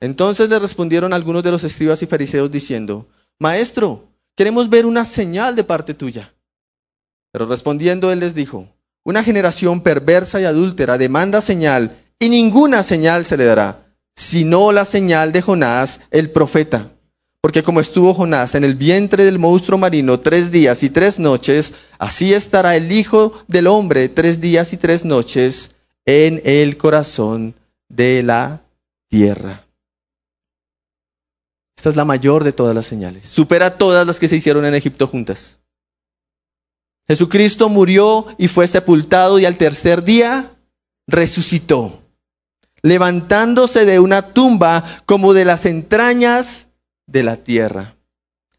Entonces 0.00 0.48
le 0.48 0.58
respondieron 0.58 1.12
algunos 1.12 1.42
de 1.42 1.50
los 1.50 1.64
escribas 1.64 2.02
y 2.02 2.06
fariseos 2.06 2.50
diciendo, 2.50 3.06
Maestro, 3.38 4.08
queremos 4.36 4.68
ver 4.68 4.86
una 4.86 5.04
señal 5.04 5.56
de 5.56 5.64
parte 5.64 5.94
tuya. 5.94 6.34
Pero 7.32 7.46
respondiendo 7.46 8.12
él 8.12 8.20
les 8.20 8.34
dijo, 8.34 8.68
una 9.08 9.24
generación 9.24 9.80
perversa 9.80 10.38
y 10.38 10.44
adúltera 10.44 10.98
demanda 10.98 11.40
señal 11.40 11.96
y 12.18 12.28
ninguna 12.28 12.82
señal 12.82 13.24
se 13.24 13.38
le 13.38 13.46
dará, 13.46 13.86
sino 14.14 14.70
la 14.70 14.84
señal 14.84 15.32
de 15.32 15.40
Jonás 15.40 16.02
el 16.10 16.30
profeta. 16.30 16.92
Porque 17.40 17.62
como 17.62 17.80
estuvo 17.80 18.12
Jonás 18.12 18.54
en 18.54 18.64
el 18.64 18.74
vientre 18.74 19.24
del 19.24 19.38
monstruo 19.38 19.78
marino 19.78 20.20
tres 20.20 20.50
días 20.52 20.82
y 20.82 20.90
tres 20.90 21.18
noches, 21.18 21.72
así 21.98 22.34
estará 22.34 22.76
el 22.76 22.92
Hijo 22.92 23.32
del 23.46 23.68
Hombre 23.68 24.10
tres 24.10 24.42
días 24.42 24.74
y 24.74 24.76
tres 24.76 25.06
noches 25.06 25.74
en 26.04 26.42
el 26.44 26.76
corazón 26.76 27.54
de 27.88 28.22
la 28.22 28.60
tierra. 29.08 29.64
Esta 31.78 31.88
es 31.88 31.96
la 31.96 32.04
mayor 32.04 32.44
de 32.44 32.52
todas 32.52 32.74
las 32.74 32.84
señales. 32.84 33.26
Supera 33.26 33.78
todas 33.78 34.06
las 34.06 34.20
que 34.20 34.28
se 34.28 34.36
hicieron 34.36 34.66
en 34.66 34.74
Egipto 34.74 35.06
juntas. 35.06 35.58
Jesucristo 37.08 37.70
murió 37.70 38.26
y 38.36 38.48
fue 38.48 38.68
sepultado 38.68 39.38
y 39.38 39.46
al 39.46 39.56
tercer 39.56 40.04
día 40.04 40.58
resucitó, 41.06 42.02
levantándose 42.82 43.86
de 43.86 43.98
una 43.98 44.34
tumba 44.34 45.02
como 45.06 45.32
de 45.32 45.46
las 45.46 45.64
entrañas 45.64 46.68
de 47.06 47.22
la 47.22 47.38
tierra. 47.38 47.96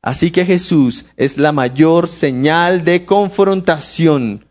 Así 0.01 0.31
que 0.31 0.45
Jesús 0.45 1.05
es 1.15 1.37
la 1.37 1.51
mayor 1.51 2.07
señal 2.07 2.83
de 2.83 3.05
confrontación. 3.05 4.45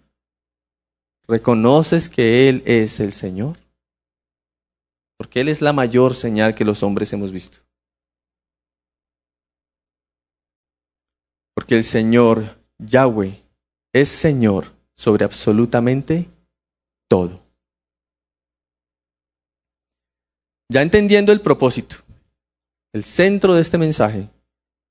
¿Reconoces 1.26 2.08
que 2.08 2.48
Él 2.48 2.62
es 2.66 3.00
el 3.00 3.12
Señor? 3.12 3.56
Porque 5.16 5.40
Él 5.40 5.48
es 5.48 5.61
la 5.61 5.72
mayor 5.72 6.14
señal 6.14 6.54
que 6.54 6.64
los 6.64 6.82
hombres 6.84 7.12
hemos 7.12 7.32
visto. 7.32 7.58
Porque 11.54 11.76
el 11.76 11.82
Señor, 11.82 12.62
Yahweh, 12.78 13.42
es 13.92 14.09
Señor 14.09 14.66
sobre 14.94 15.24
absolutamente 15.24 16.29
todo. 17.09 17.40
Ya 20.70 20.83
entendiendo 20.83 21.33
el 21.33 21.40
propósito, 21.40 21.96
el 22.92 23.05
centro 23.05 23.55
de 23.55 23.62
este 23.62 23.79
mensaje 23.79 24.29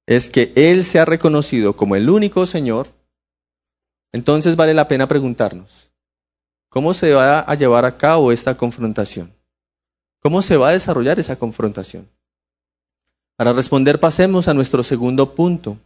es 0.07 0.29
que 0.29 0.53
Él 0.55 0.83
se 0.83 0.99
ha 0.99 1.05
reconocido 1.05 1.75
como 1.75 1.95
el 1.95 2.09
único 2.09 2.45
Señor, 2.45 2.87
entonces 4.13 4.55
vale 4.55 4.73
la 4.73 4.87
pena 4.87 5.07
preguntarnos, 5.07 5.91
¿cómo 6.69 6.93
se 6.93 7.13
va 7.13 7.41
a 7.41 7.55
llevar 7.55 7.85
a 7.85 7.97
cabo 7.97 8.31
esta 8.31 8.55
confrontación? 8.55 9.33
¿Cómo 10.19 10.41
se 10.41 10.57
va 10.57 10.69
a 10.69 10.73
desarrollar 10.73 11.19
esa 11.19 11.37
confrontación? 11.37 12.09
Para 13.35 13.53
responder 13.53 13.99
pasemos 13.99 14.47
a 14.47 14.53
nuestro 14.55 14.81
segundo 14.81 15.35
punto, 15.35 15.77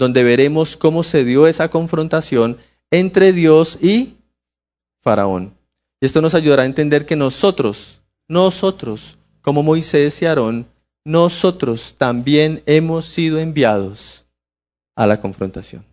donde 0.00 0.24
veremos 0.24 0.78
cómo 0.78 1.02
se 1.02 1.26
dio 1.26 1.46
esa 1.46 1.68
confrontación 1.68 2.56
entre 2.90 3.34
Dios 3.34 3.78
y 3.82 4.16
Faraón. 5.02 5.54
Y 6.00 6.06
esto 6.06 6.22
nos 6.22 6.34
ayudará 6.34 6.62
a 6.62 6.66
entender 6.66 7.04
que 7.04 7.16
nosotros, 7.16 8.00
nosotros, 8.26 9.18
como 9.42 9.62
Moisés 9.62 10.22
y 10.22 10.24
Aarón, 10.24 10.66
nosotros 11.04 11.96
también 11.98 12.62
hemos 12.64 13.04
sido 13.04 13.38
enviados 13.38 14.24
a 14.96 15.06
la 15.06 15.20
confrontación. 15.20 15.84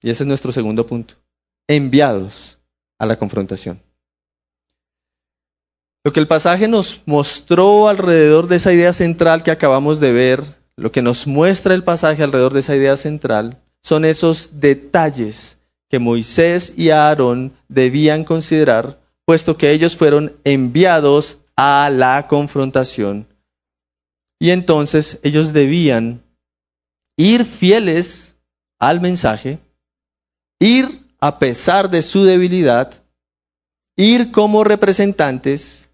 Y 0.00 0.08
ese 0.08 0.22
es 0.22 0.26
nuestro 0.26 0.50
segundo 0.50 0.86
punto. 0.86 1.14
Enviados 1.68 2.58
a 2.98 3.04
la 3.04 3.18
confrontación. 3.18 3.82
Lo 6.04 6.12
que 6.14 6.20
el 6.20 6.26
pasaje 6.26 6.68
nos 6.68 7.02
mostró 7.04 7.86
alrededor 7.86 8.48
de 8.48 8.56
esa 8.56 8.72
idea 8.72 8.94
central 8.94 9.42
que 9.42 9.50
acabamos 9.50 10.00
de 10.00 10.12
ver, 10.12 10.57
lo 10.78 10.92
que 10.92 11.02
nos 11.02 11.26
muestra 11.26 11.74
el 11.74 11.82
pasaje 11.82 12.22
alrededor 12.22 12.54
de 12.54 12.60
esa 12.60 12.76
idea 12.76 12.96
central, 12.96 13.60
son 13.82 14.04
esos 14.04 14.60
detalles 14.60 15.58
que 15.90 15.98
Moisés 15.98 16.72
y 16.76 16.90
Aarón 16.90 17.52
debían 17.68 18.24
considerar, 18.24 19.00
puesto 19.24 19.56
que 19.56 19.72
ellos 19.72 19.96
fueron 19.96 20.36
enviados 20.44 21.38
a 21.56 21.90
la 21.90 22.26
confrontación. 22.28 23.26
Y 24.40 24.50
entonces 24.50 25.18
ellos 25.24 25.52
debían 25.52 26.22
ir 27.16 27.44
fieles 27.44 28.36
al 28.78 29.00
mensaje, 29.00 29.58
ir 30.60 30.86
a 31.20 31.40
pesar 31.40 31.90
de 31.90 32.02
su 32.02 32.22
debilidad, 32.22 33.02
ir 33.96 34.30
como 34.30 34.62
representantes, 34.62 35.87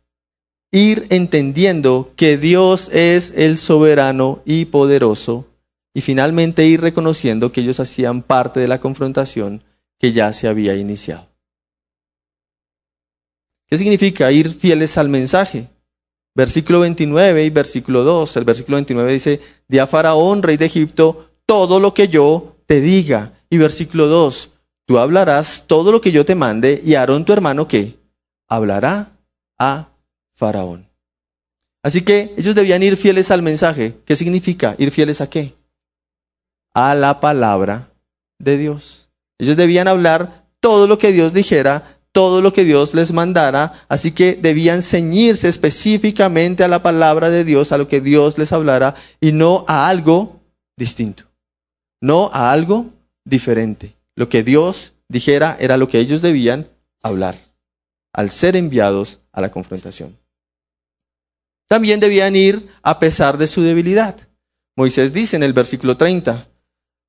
ir 0.74 1.06
entendiendo 1.10 2.12
que 2.16 2.36
Dios 2.36 2.88
es 2.92 3.32
el 3.36 3.58
soberano 3.58 4.42
y 4.44 4.64
poderoso, 4.64 5.46
y 5.94 6.00
finalmente 6.00 6.66
ir 6.66 6.80
reconociendo 6.80 7.52
que 7.52 7.60
ellos 7.60 7.78
hacían 7.78 8.22
parte 8.22 8.58
de 8.58 8.66
la 8.66 8.80
confrontación 8.80 9.62
que 10.00 10.12
ya 10.12 10.32
se 10.32 10.48
había 10.48 10.74
iniciado. 10.74 11.28
¿Qué 13.68 13.78
significa 13.78 14.32
ir 14.32 14.50
fieles 14.50 14.98
al 14.98 15.08
mensaje? 15.08 15.68
Versículo 16.34 16.80
29 16.80 17.44
y 17.44 17.50
versículo 17.50 18.02
2. 18.02 18.36
El 18.36 18.44
versículo 18.44 18.74
29 18.76 19.12
dice, 19.12 19.40
di 19.68 19.78
a 19.78 19.86
Faraón, 19.86 20.42
rey 20.42 20.56
de 20.56 20.66
Egipto, 20.66 21.30
todo 21.46 21.78
lo 21.78 21.94
que 21.94 22.08
yo 22.08 22.56
te 22.66 22.80
diga. 22.80 23.38
Y 23.48 23.58
versículo 23.58 24.08
2, 24.08 24.50
tú 24.86 24.98
hablarás 24.98 25.68
todo 25.68 25.92
lo 25.92 26.00
que 26.00 26.10
yo 26.10 26.26
te 26.26 26.34
mande 26.34 26.82
y 26.84 26.96
Aarón 26.96 27.24
tu 27.24 27.32
hermano 27.32 27.68
¿qué? 27.68 27.96
hablará 28.48 29.16
a 29.56 29.93
Faraón. 30.34 30.88
Así 31.82 32.02
que 32.02 32.34
ellos 32.36 32.54
debían 32.54 32.82
ir 32.82 32.96
fieles 32.96 33.30
al 33.30 33.42
mensaje. 33.42 33.96
¿Qué 34.04 34.16
significa? 34.16 34.74
Ir 34.78 34.90
fieles 34.90 35.20
a 35.20 35.28
qué? 35.28 35.54
A 36.72 36.94
la 36.94 37.20
palabra 37.20 37.92
de 38.38 38.56
Dios. 38.56 39.10
Ellos 39.38 39.56
debían 39.56 39.88
hablar 39.88 40.46
todo 40.60 40.86
lo 40.86 40.98
que 40.98 41.12
Dios 41.12 41.34
dijera 41.34 41.94
todo 42.14 42.42
lo 42.42 42.52
que 42.52 42.64
Dios 42.64 42.94
les 42.94 43.10
mandara, 43.10 43.84
así 43.88 44.12
que 44.12 44.36
debían 44.36 44.82
ceñirse 44.82 45.48
específicamente 45.48 46.62
a 46.62 46.68
la 46.68 46.80
palabra 46.80 47.28
de 47.28 47.42
Dios, 47.42 47.72
a 47.72 47.76
lo 47.76 47.88
que 47.88 48.00
Dios 48.00 48.38
les 48.38 48.52
hablara, 48.52 48.94
y 49.20 49.32
no 49.32 49.64
a 49.66 49.88
algo 49.88 50.40
distinto, 50.76 51.24
no 52.00 52.30
a 52.32 52.52
algo 52.52 52.86
diferente. 53.24 53.96
Lo 54.14 54.28
que 54.28 54.44
Dios 54.44 54.92
dijera 55.08 55.56
era 55.58 55.76
lo 55.76 55.88
que 55.88 55.98
ellos 55.98 56.22
debían 56.22 56.68
hablar, 57.02 57.34
al 58.12 58.30
ser 58.30 58.54
enviados 58.54 59.18
a 59.32 59.40
la 59.40 59.50
confrontación. 59.50 60.16
También 61.68 62.00
debían 62.00 62.36
ir 62.36 62.68
a 62.82 62.98
pesar 62.98 63.38
de 63.38 63.46
su 63.46 63.62
debilidad. 63.62 64.16
Moisés 64.76 65.12
dice 65.12 65.36
en 65.36 65.42
el 65.42 65.52
versículo 65.52 65.96
30, 65.96 66.48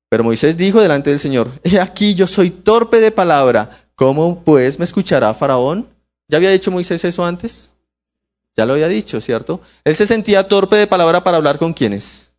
pero 0.08 0.24
Moisés 0.24 0.56
dijo 0.56 0.80
delante 0.80 1.10
del 1.10 1.18
Señor, 1.18 1.60
he 1.64 1.80
aquí 1.80 2.14
yo 2.14 2.26
soy 2.26 2.50
torpe 2.50 3.00
de 3.00 3.10
palabra, 3.10 3.86
¿Cómo 3.96 4.44
pues 4.44 4.78
me 4.78 4.84
escuchará 4.84 5.32
Faraón? 5.32 5.88
¿Ya 6.28 6.36
había 6.36 6.50
dicho 6.50 6.70
Moisés 6.70 7.02
eso 7.04 7.24
antes? 7.24 7.72
Ya 8.54 8.66
lo 8.66 8.74
había 8.74 8.88
dicho, 8.88 9.20
¿cierto? 9.22 9.62
Él 9.84 9.96
se 9.96 10.06
sentía 10.06 10.46
torpe 10.46 10.76
de 10.76 10.86
palabra 10.86 11.24
para 11.24 11.38
hablar 11.38 11.58
con 11.58 11.72
quiénes? 11.72 12.30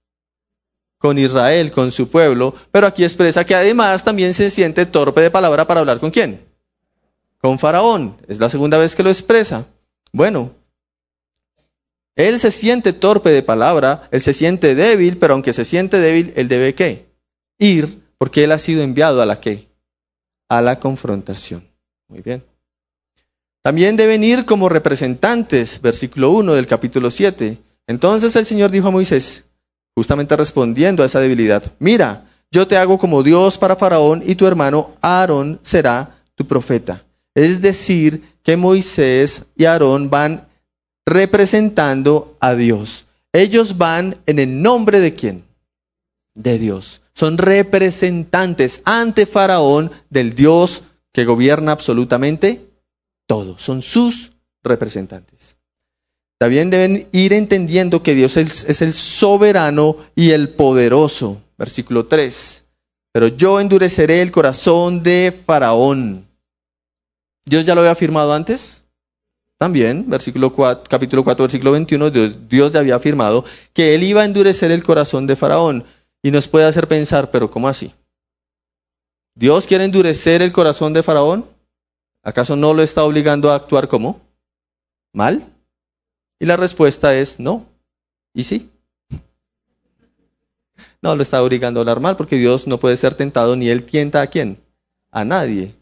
Con 0.99 1.17
Israel, 1.17 1.71
con 1.71 1.91
su 1.91 2.09
pueblo, 2.09 2.53
pero 2.71 2.85
aquí 2.85 3.03
expresa 3.03 3.43
que 3.43 3.55
además 3.55 4.03
también 4.03 4.35
se 4.35 4.51
siente 4.51 4.85
torpe 4.85 5.21
de 5.21 5.31
palabra 5.31 5.65
para 5.65 5.79
hablar 5.79 5.99
con 5.99 6.11
quién? 6.11 6.45
Con 7.39 7.57
Faraón. 7.57 8.17
Es 8.27 8.39
la 8.39 8.49
segunda 8.49 8.77
vez 8.77 8.95
que 8.95 9.03
lo 9.03 9.09
expresa. 9.09 9.65
Bueno, 10.11 10.51
él 12.17 12.37
se 12.39 12.51
siente 12.51 12.91
torpe 12.91 13.29
de 13.29 13.43
palabra, 13.43 14.09
él 14.11 14.19
se 14.19 14.33
siente 14.33 14.75
débil, 14.75 15.17
pero 15.17 15.33
aunque 15.33 15.53
se 15.53 15.63
siente 15.63 15.99
débil, 15.99 16.33
él 16.35 16.49
debe 16.49 16.75
qué? 16.75 17.05
Ir, 17.57 18.01
porque 18.17 18.43
él 18.43 18.51
ha 18.51 18.59
sido 18.59 18.83
enviado 18.83 19.21
a 19.21 19.25
la 19.25 19.39
qué? 19.39 19.67
a 20.49 20.61
la 20.61 20.79
confrontación. 20.79 21.63
Muy 22.07 22.21
bien. 22.21 22.43
También 23.63 23.97
deben 23.97 24.23
ir 24.23 24.45
como 24.45 24.69
representantes, 24.69 25.81
versículo 25.81 26.31
1 26.31 26.53
del 26.53 26.67
capítulo 26.67 27.09
7. 27.09 27.57
Entonces 27.87 28.35
el 28.35 28.45
Señor 28.45 28.71
dijo 28.71 28.87
a 28.87 28.91
Moisés, 28.91 29.45
justamente 29.95 30.35
respondiendo 30.37 31.03
a 31.03 31.05
esa 31.05 31.19
debilidad, 31.19 31.63
mira, 31.79 32.29
yo 32.49 32.67
te 32.67 32.77
hago 32.77 32.97
como 32.97 33.23
Dios 33.23 33.57
para 33.57 33.75
Faraón 33.75 34.23
y 34.25 34.35
tu 34.35 34.47
hermano 34.47 34.91
Aarón 35.01 35.59
será 35.63 36.21
tu 36.35 36.47
profeta. 36.47 37.03
Es 37.35 37.61
decir, 37.61 38.35
que 38.41 38.55
Moisés 38.55 39.43
y 39.55 39.65
Aarón 39.65 40.09
van 40.09 40.46
representando 41.07 42.37
a 42.39 42.53
Dios. 42.53 43.07
Ellos 43.33 43.79
van 43.79 44.17
en 44.27 44.37
el 44.37 44.61
nombre 44.61 44.99
de 44.99 45.15
quién? 45.15 45.43
De 46.35 46.59
Dios 46.59 47.01
son 47.17 47.39
representantes 47.39 48.83
ante 48.85 49.25
Faraón 49.25 49.91
del 50.11 50.35
Dios 50.35 50.83
que 51.11 51.25
gobierna 51.25 51.71
absolutamente 51.71 52.69
todo. 53.25 53.57
Son 53.57 53.81
sus 53.81 54.33
representantes. 54.63 55.57
También 56.37 56.69
deben 56.69 57.07
ir 57.11 57.33
entendiendo 57.33 58.03
que 58.03 58.13
Dios 58.13 58.37
es, 58.37 58.81
el 58.83 58.93
soberano 58.93 59.97
y 60.13 60.29
el 60.29 60.49
poderoso. 60.49 61.41
Versículo 61.57 62.05
3. 62.05 62.65
Pero 63.13 63.29
yo 63.29 63.59
endureceré 63.59 64.21
el 64.21 64.31
corazón 64.31 65.01
de 65.01 65.33
Faraón. 65.43 66.27
¿Dios 67.47 67.65
ya 67.65 67.73
lo 67.73 67.81
había 67.81 67.93
afirmado 67.93 68.31
antes? 68.31 68.83
También, 69.57 70.07
versículo 70.07 70.53
4, 70.53 70.83
capítulo 70.87 71.23
4, 71.23 71.43
versículo 71.43 71.71
21, 71.71 72.11
Dios, 72.11 72.37
Dios 72.47 72.75
había 72.75 72.95
afirmado 72.95 73.43
que 73.73 73.95
él 73.95 74.03
iba 74.03 74.21
a 74.21 74.25
endurecer 74.25 74.69
el 74.71 74.83
corazón 74.83 75.25
de 75.25 75.35
Faraón 75.35 75.83
y 76.21 76.29
nos 76.29 76.47
puede 76.47 76.65
hacer 76.65 76.87
pensar, 76.87 77.31
pero 77.31 77.49
¿cómo 77.49 77.67
así? 77.67 77.91
¿Dios 79.33 79.65
quiere 79.65 79.83
endurecer 79.83 80.41
el 80.41 80.53
corazón 80.53 80.93
de 80.93 81.01
Faraón? 81.01 81.45
¿Acaso 82.23 82.55
no 82.55 82.73
lo 82.73 82.83
está 82.83 83.03
obligando 83.03 83.51
a 83.51 83.55
actuar 83.55 83.87
como? 83.87 84.21
¿Mal? 85.13 85.51
Y 86.39 86.45
la 86.45 86.57
respuesta 86.57 87.15
es 87.15 87.39
no. 87.39 87.65
¿Y 88.33 88.43
sí? 88.43 88.69
No 91.01 91.15
lo 91.15 91.21
está 91.21 91.41
obligando 91.43 91.79
a 91.79 91.81
hablar 91.81 91.99
mal 91.99 92.15
porque 92.15 92.37
Dios 92.37 92.65
no 92.67 92.79
puede 92.79 92.97
ser 92.97 93.13
tentado 93.13 93.55
ni 93.55 93.69
él 93.69 93.83
tienta 93.83 94.21
a 94.21 94.27
quién? 94.27 94.59
A 95.11 95.23
nadie. 95.23 95.75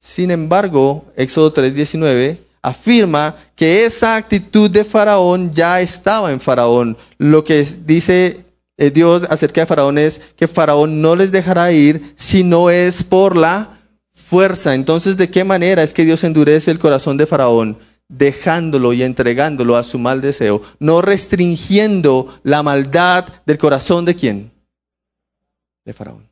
Sin 0.00 0.30
embargo, 0.30 1.04
Éxodo 1.16 1.52
3:19 1.52 2.38
afirma 2.62 3.36
que 3.56 3.84
esa 3.84 4.16
actitud 4.16 4.70
de 4.70 4.84
Faraón 4.84 5.52
ya 5.52 5.80
estaba 5.80 6.32
en 6.32 6.40
Faraón. 6.40 6.96
Lo 7.18 7.44
que 7.44 7.62
dice 7.84 8.44
eh, 8.76 8.90
Dios 8.90 9.24
acerca 9.28 9.62
de 9.62 9.66
Faraón 9.66 9.98
es 9.98 10.20
que 10.36 10.48
Faraón 10.48 11.02
no 11.02 11.16
les 11.16 11.32
dejará 11.32 11.72
ir 11.72 12.14
si 12.16 12.44
no 12.44 12.70
es 12.70 13.04
por 13.04 13.36
la 13.36 13.80
fuerza. 14.14 14.74
Entonces, 14.74 15.16
¿de 15.16 15.30
qué 15.30 15.44
manera 15.44 15.82
es 15.82 15.92
que 15.92 16.04
Dios 16.04 16.24
endurece 16.24 16.70
el 16.70 16.78
corazón 16.78 17.16
de 17.16 17.26
Faraón? 17.26 17.78
dejándolo 18.12 18.92
y 18.92 19.02
entregándolo 19.02 19.76
a 19.76 19.82
su 19.82 19.98
mal 19.98 20.20
deseo, 20.20 20.62
no 20.78 21.00
restringiendo 21.00 22.38
la 22.42 22.62
maldad 22.62 23.26
del 23.46 23.56
corazón 23.56 24.04
de 24.04 24.14
quién? 24.14 24.52
De 25.84 25.94
Faraón. 25.94 26.28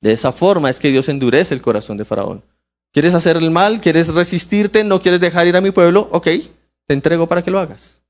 De 0.00 0.12
esa 0.12 0.32
forma 0.32 0.68
es 0.68 0.80
que 0.80 0.90
Dios 0.90 1.08
endurece 1.08 1.54
el 1.54 1.62
corazón 1.62 1.96
de 1.96 2.04
Faraón. 2.04 2.42
¿Quieres 2.92 3.14
hacer 3.14 3.36
el 3.36 3.50
mal? 3.50 3.80
¿Quieres 3.80 4.08
resistirte? 4.08 4.82
¿No 4.84 5.00
quieres 5.00 5.20
dejar 5.20 5.46
ir 5.46 5.56
a 5.56 5.60
mi 5.60 5.70
pueblo? 5.70 6.08
Ok, 6.12 6.26
te 6.86 6.94
entrego 6.94 7.28
para 7.28 7.42
que 7.42 7.50
lo 7.50 7.58
hagas. 7.58 8.00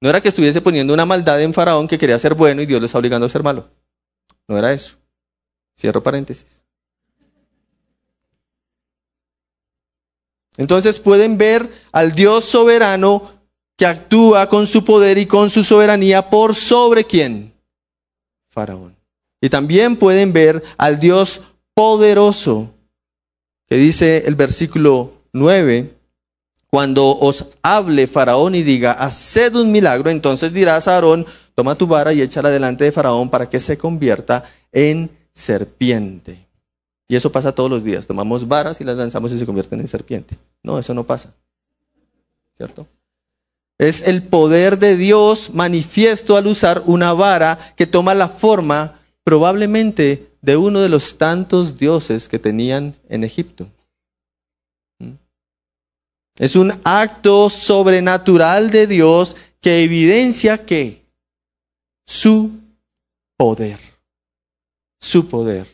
No 0.00 0.08
era 0.08 0.20
que 0.20 0.28
estuviese 0.28 0.60
poniendo 0.60 0.94
una 0.94 1.04
maldad 1.04 1.42
en 1.42 1.52
Faraón 1.52 1.88
que 1.88 1.98
quería 1.98 2.18
ser 2.18 2.34
bueno 2.34 2.62
y 2.62 2.66
Dios 2.66 2.80
le 2.80 2.86
está 2.86 2.98
obligando 2.98 3.26
a 3.26 3.28
ser 3.28 3.42
malo. 3.42 3.68
No 4.46 4.56
era 4.56 4.72
eso. 4.72 4.96
Cierro 5.78 6.02
paréntesis. 6.02 6.64
Entonces 10.56 10.98
pueden 10.98 11.38
ver 11.38 11.68
al 11.92 12.12
Dios 12.12 12.44
soberano 12.44 13.38
que 13.76 13.86
actúa 13.86 14.48
con 14.48 14.66
su 14.66 14.84
poder 14.84 15.18
y 15.18 15.26
con 15.26 15.50
su 15.50 15.62
soberanía 15.62 16.30
por 16.30 16.54
sobre 16.56 17.04
quién? 17.04 17.54
Faraón. 18.50 18.96
Y 19.40 19.50
también 19.50 19.96
pueden 19.96 20.32
ver 20.32 20.64
al 20.76 20.98
Dios 20.98 21.42
poderoso, 21.74 22.74
que 23.68 23.76
dice 23.76 24.24
el 24.26 24.34
versículo 24.34 25.12
9, 25.32 25.92
cuando 26.70 27.16
os 27.18 27.46
hable 27.62 28.06
Faraón 28.06 28.54
y 28.54 28.62
diga, 28.62 28.92
haced 28.92 29.54
un 29.54 29.72
milagro, 29.72 30.10
entonces 30.10 30.52
dirás 30.52 30.88
a 30.88 30.94
Aarón, 30.94 31.26
toma 31.54 31.76
tu 31.76 31.86
vara 31.86 32.12
y 32.12 32.20
échala 32.20 32.50
delante 32.50 32.84
de 32.84 32.92
Faraón 32.92 33.30
para 33.30 33.48
que 33.48 33.60
se 33.60 33.78
convierta 33.78 34.44
en 34.72 35.10
serpiente. 35.32 36.46
Y 37.08 37.16
eso 37.16 37.32
pasa 37.32 37.54
todos 37.54 37.70
los 37.70 37.84
días. 37.84 38.06
Tomamos 38.06 38.46
varas 38.46 38.80
y 38.80 38.84
las 38.84 38.96
lanzamos 38.96 39.32
y 39.32 39.38
se 39.38 39.46
convierten 39.46 39.80
en 39.80 39.88
serpiente. 39.88 40.36
No, 40.62 40.78
eso 40.78 40.92
no 40.92 41.04
pasa. 41.04 41.32
¿Cierto? 42.54 42.86
Es 43.78 44.06
el 44.06 44.24
poder 44.24 44.78
de 44.78 44.96
Dios 44.96 45.50
manifiesto 45.54 46.36
al 46.36 46.46
usar 46.48 46.82
una 46.84 47.14
vara 47.14 47.72
que 47.76 47.86
toma 47.86 48.14
la 48.14 48.28
forma 48.28 49.00
probablemente 49.24 50.27
de 50.40 50.56
uno 50.56 50.80
de 50.80 50.88
los 50.88 51.18
tantos 51.18 51.78
dioses 51.78 52.28
que 52.28 52.38
tenían 52.38 52.96
en 53.08 53.24
Egipto. 53.24 53.68
¿Mm? 54.98 55.14
Es 56.36 56.56
un 56.56 56.72
acto 56.84 57.50
sobrenatural 57.50 58.70
de 58.70 58.86
Dios 58.86 59.36
que 59.60 59.82
evidencia 59.82 60.64
que 60.64 61.04
su 62.06 62.50
poder, 63.36 63.78
su 65.00 65.28
poder. 65.28 65.66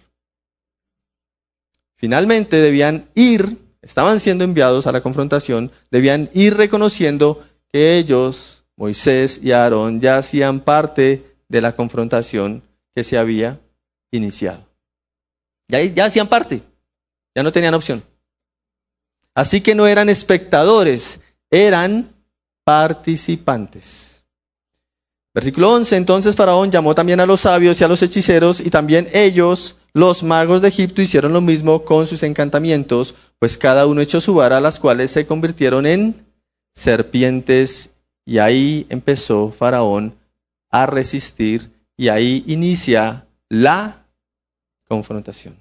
Finalmente 1.97 2.57
debían 2.57 3.09
ir, 3.15 3.59
estaban 3.83 4.21
siendo 4.21 4.45
enviados 4.45 4.87
a 4.87 4.93
la 4.93 5.03
confrontación, 5.03 5.71
debían 5.91 6.31
ir 6.35 6.57
reconociendo 6.57 7.45
que 7.73 7.97
ellos, 7.97 8.65
Moisés 8.77 9.41
y 9.43 9.53
Aarón, 9.53 10.01
ya 10.01 10.19
hacían 10.19 10.61
parte 10.61 11.37
de 11.49 11.61
la 11.61 11.77
confrontación 11.77 12.63
que 12.95 13.05
se 13.05 13.17
había 13.17 13.61
iniciado. 14.17 14.67
Ya, 15.69 15.83
ya 15.83 16.07
hacían 16.07 16.29
parte, 16.29 16.63
ya 17.35 17.43
no 17.43 17.53
tenían 17.53 17.75
opción. 17.75 18.03
Así 19.35 19.61
que 19.61 19.75
no 19.75 19.87
eran 19.87 20.09
espectadores, 20.09 21.21
eran 21.51 22.15
participantes. 22.65 24.25
Versículo 25.35 25.73
11, 25.73 25.97
entonces 25.97 26.37
Faraón 26.37 26.71
llamó 26.71 26.95
también 26.95 27.19
a 27.19 27.27
los 27.27 27.41
sabios 27.41 27.81
y 27.81 27.85
a 27.85 27.89
los 27.89 28.03
hechiceros 28.03 28.61
y 28.61 28.71
también 28.71 29.09
ellos 29.13 29.77
los 29.93 30.23
magos 30.23 30.63
de 30.63 30.69
Egipto 30.69 31.03
hicieron 31.03 31.33
lo 31.33 31.41
mismo 31.41 31.85
con 31.85 32.07
sus 32.07 32.23
encantamientos, 32.23 33.15
pues 33.39 33.57
cada 33.57 33.87
uno 33.87 34.01
echó 34.01 34.21
su 34.21 34.35
vara, 34.35 34.61
las 34.61 34.81
cuales 34.81 35.13
se 35.13 35.27
convirtieron 35.27 35.87
en 35.87 36.27
serpientes, 36.75 37.91
y 38.27 38.39
ahí 38.39 38.87
empezó 38.89 39.51
Faraón 39.51 40.17
a 40.71 40.87
resistir, 40.87 41.71
y 41.97 42.09
ahí 42.09 42.43
inicia 42.49 43.29
la 43.49 44.04
confrontación. 44.95 45.57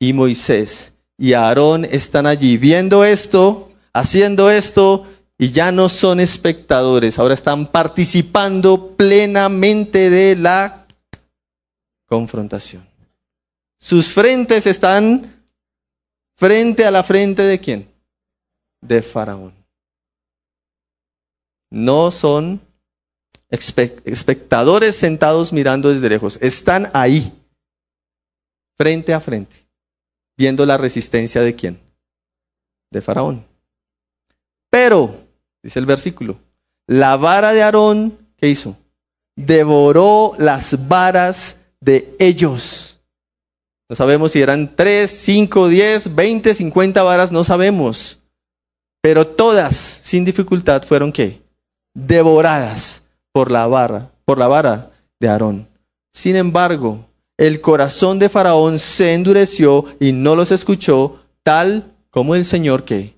Y 0.00 0.12
Moisés 0.12 0.94
y 1.18 1.34
Aarón 1.34 1.84
están 1.84 2.26
allí 2.26 2.56
viendo 2.56 3.04
esto, 3.04 3.70
haciendo 3.92 4.50
esto, 4.50 5.06
y 5.36 5.50
ya 5.50 5.70
no 5.70 5.88
son 5.88 6.20
espectadores, 6.20 7.18
ahora 7.18 7.34
están 7.34 7.66
participando 7.66 8.96
plenamente 8.96 10.10
de 10.10 10.34
la 10.36 10.86
confrontación. 12.06 12.88
Sus 13.78 14.08
frentes 14.08 14.66
están 14.66 15.44
frente 16.36 16.84
a 16.86 16.90
la 16.90 17.02
frente 17.04 17.42
de 17.42 17.60
quién? 17.60 17.88
De 18.80 19.02
Faraón. 19.02 19.54
No 21.70 22.10
son 22.10 22.60
espectadores 23.50 24.96
sentados 24.96 25.52
mirando 25.52 25.90
desde 25.92 26.08
lejos. 26.08 26.38
Están 26.40 26.90
ahí, 26.92 27.32
frente 28.78 29.12
a 29.12 29.20
frente, 29.20 29.56
viendo 30.36 30.64
la 30.64 30.76
resistencia 30.76 31.42
de 31.42 31.54
quién? 31.54 31.80
De 32.90 33.02
Faraón. 33.02 33.44
Pero, 34.70 35.26
dice 35.62 35.78
el 35.78 35.86
versículo, 35.86 36.38
la 36.86 37.16
vara 37.16 37.52
de 37.52 37.62
Aarón, 37.62 38.18
¿qué 38.36 38.48
hizo? 38.48 38.76
Devoró 39.36 40.32
las 40.38 40.88
varas 40.88 41.60
de 41.80 42.14
ellos. 42.18 43.00
No 43.88 43.96
sabemos 43.96 44.32
si 44.32 44.42
eran 44.42 44.74
3, 44.74 45.10
5, 45.10 45.68
10, 45.68 46.14
20, 46.14 46.54
50 46.54 47.02
varas, 47.02 47.32
no 47.32 47.44
sabemos. 47.44 48.18
Pero 49.00 49.26
todas, 49.26 49.74
sin 49.76 50.24
dificultad, 50.24 50.82
fueron 50.82 51.12
qué? 51.12 51.42
Devoradas 51.94 53.04
por 53.32 53.50
la 53.50 53.66
vara, 53.66 54.10
por 54.24 54.38
la 54.38 54.48
vara 54.48 54.90
de 55.18 55.28
Aarón. 55.28 55.68
Sin 56.12 56.36
embargo, 56.36 57.07
el 57.38 57.60
corazón 57.60 58.18
de 58.18 58.28
Faraón 58.28 58.78
se 58.78 59.14
endureció 59.14 59.86
y 60.00 60.12
no 60.12 60.36
los 60.36 60.50
escuchó, 60.50 61.22
tal 61.42 61.94
como 62.10 62.34
el 62.34 62.44
Señor 62.44 62.84
que 62.84 63.16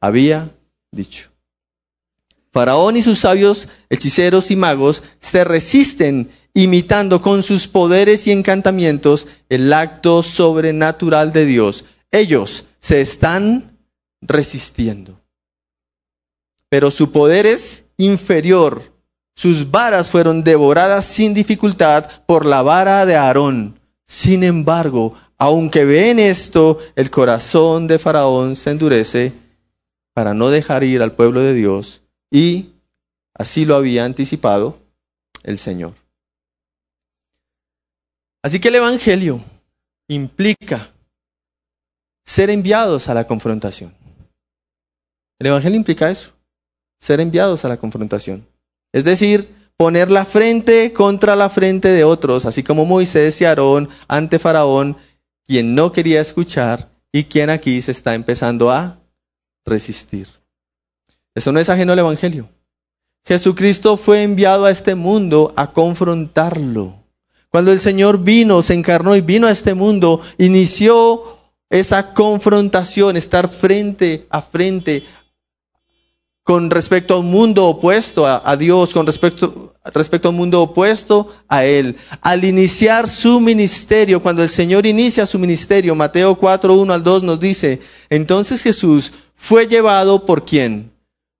había 0.00 0.54
dicho. 0.90 1.30
Faraón 2.52 2.96
y 2.96 3.02
sus 3.02 3.20
sabios, 3.20 3.68
hechiceros 3.88 4.50
y 4.50 4.56
magos 4.56 5.04
se 5.20 5.44
resisten 5.44 6.30
imitando 6.52 7.22
con 7.22 7.44
sus 7.44 7.68
poderes 7.68 8.26
y 8.26 8.32
encantamientos 8.32 9.28
el 9.48 9.72
acto 9.72 10.22
sobrenatural 10.22 11.32
de 11.32 11.46
Dios. 11.46 11.84
Ellos 12.10 12.66
se 12.80 13.00
están 13.00 13.78
resistiendo. 14.20 15.20
Pero 16.68 16.90
su 16.90 17.12
poder 17.12 17.46
es 17.46 17.86
inferior. 17.96 18.92
Sus 19.36 19.70
varas 19.70 20.10
fueron 20.10 20.44
devoradas 20.44 21.04
sin 21.04 21.34
dificultad 21.34 22.24
por 22.26 22.44
la 22.44 22.62
vara 22.62 23.06
de 23.06 23.16
Aarón. 23.16 23.80
Sin 24.06 24.44
embargo, 24.44 25.14
aunque 25.38 25.84
ven 25.84 26.18
esto, 26.18 26.78
el 26.96 27.10
corazón 27.10 27.86
de 27.86 27.98
Faraón 27.98 28.56
se 28.56 28.70
endurece 28.70 29.32
para 30.14 30.34
no 30.34 30.50
dejar 30.50 30.84
ir 30.84 31.00
al 31.00 31.12
pueblo 31.12 31.40
de 31.40 31.54
Dios 31.54 32.02
y 32.30 32.74
así 33.34 33.64
lo 33.64 33.76
había 33.76 34.04
anticipado 34.04 34.78
el 35.42 35.56
Señor. 35.56 35.94
Así 38.42 38.60
que 38.60 38.68
el 38.68 38.74
Evangelio 38.76 39.42
implica 40.08 40.90
ser 42.24 42.50
enviados 42.50 43.08
a 43.08 43.14
la 43.14 43.26
confrontación. 43.26 43.94
El 45.38 45.46
Evangelio 45.46 45.76
implica 45.76 46.10
eso, 46.10 46.32
ser 47.00 47.20
enviados 47.20 47.64
a 47.64 47.68
la 47.68 47.78
confrontación. 47.78 48.46
Es 48.92 49.04
decir, 49.04 49.54
poner 49.76 50.10
la 50.10 50.24
frente 50.24 50.92
contra 50.92 51.36
la 51.36 51.48
frente 51.48 51.88
de 51.88 52.04
otros, 52.04 52.46
así 52.46 52.62
como 52.62 52.84
Moisés 52.84 53.40
y 53.40 53.44
Aarón 53.44 53.88
ante 54.08 54.38
Faraón, 54.38 54.96
quien 55.46 55.74
no 55.74 55.92
quería 55.92 56.20
escuchar 56.20 56.90
y 57.12 57.24
quien 57.24 57.50
aquí 57.50 57.80
se 57.80 57.92
está 57.92 58.14
empezando 58.14 58.70
a 58.70 59.00
resistir. 59.64 60.28
Eso 61.34 61.52
no 61.52 61.60
es 61.60 61.68
ajeno 61.68 61.92
al 61.92 61.98
Evangelio. 61.98 62.48
Jesucristo 63.24 63.96
fue 63.96 64.22
enviado 64.22 64.64
a 64.64 64.70
este 64.70 64.94
mundo 64.94 65.52
a 65.56 65.72
confrontarlo. 65.72 66.96
Cuando 67.48 67.72
el 67.72 67.80
Señor 67.80 68.22
vino, 68.22 68.62
se 68.62 68.74
encarnó 68.74 69.16
y 69.16 69.20
vino 69.20 69.46
a 69.46 69.50
este 69.50 69.74
mundo, 69.74 70.20
inició 70.38 71.38
esa 71.68 72.14
confrontación, 72.14 73.16
estar 73.16 73.48
frente 73.48 74.26
a 74.30 74.42
frente 74.42 75.04
con 76.50 76.68
respecto 76.68 77.14
a 77.14 77.18
un 77.18 77.30
mundo 77.30 77.64
opuesto 77.68 78.26
a, 78.26 78.56
Dios, 78.56 78.92
con 78.92 79.06
respecto, 79.06 79.72
respecto 79.94 80.26
a 80.26 80.30
un 80.32 80.36
mundo 80.36 80.60
opuesto 80.60 81.32
a 81.46 81.64
Él. 81.64 81.96
Al 82.22 82.42
iniciar 82.42 83.08
su 83.08 83.38
ministerio, 83.38 84.20
cuando 84.20 84.42
el 84.42 84.48
Señor 84.48 84.84
inicia 84.84 85.28
su 85.28 85.38
ministerio, 85.38 85.94
Mateo 85.94 86.34
4, 86.34 86.74
1 86.74 86.92
al 86.92 87.04
2 87.04 87.22
nos 87.22 87.38
dice, 87.38 87.80
entonces 88.08 88.64
Jesús 88.64 89.12
fue 89.36 89.68
llevado 89.68 90.26
por 90.26 90.44
quién? 90.44 90.90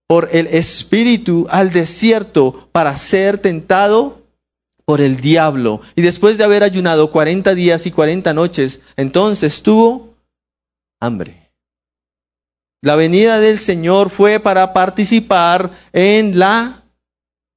Por 0.06 0.28
el 0.30 0.46
Espíritu 0.46 1.44
al 1.50 1.72
desierto 1.72 2.68
para 2.70 2.94
ser 2.94 3.38
tentado 3.38 4.22
por 4.84 5.00
el 5.00 5.16
diablo. 5.16 5.80
Y 5.96 6.02
después 6.02 6.38
de 6.38 6.44
haber 6.44 6.62
ayunado 6.62 7.10
cuarenta 7.10 7.56
días 7.56 7.84
y 7.84 7.90
cuarenta 7.90 8.32
noches, 8.32 8.80
entonces 8.96 9.60
tuvo 9.60 10.14
hambre. 11.00 11.39
La 12.82 12.96
venida 12.96 13.40
del 13.40 13.58
Señor 13.58 14.08
fue 14.08 14.40
para 14.40 14.72
participar 14.72 15.70
en 15.92 16.38
la 16.38 16.84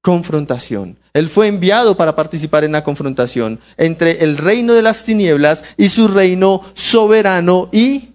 confrontación. 0.01 0.99
Él 1.13 1.29
fue 1.29 1.47
enviado 1.47 1.95
para 1.95 2.15
participar 2.15 2.63
en 2.63 2.73
la 2.73 2.83
confrontación 2.83 3.61
entre 3.77 4.23
el 4.23 4.37
reino 4.37 4.73
de 4.73 4.81
las 4.81 5.05
tinieblas 5.05 5.63
y 5.77 5.89
su 5.89 6.07
reino 6.07 6.61
soberano 6.73 7.69
y 7.71 8.13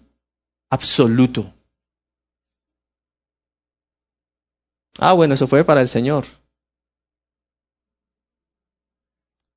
absoluto. 0.71 1.55
Ah, 4.99 5.13
bueno, 5.15 5.35
eso 5.35 5.47
fue 5.47 5.65
para 5.65 5.81
el 5.81 5.89
Señor. 5.89 6.25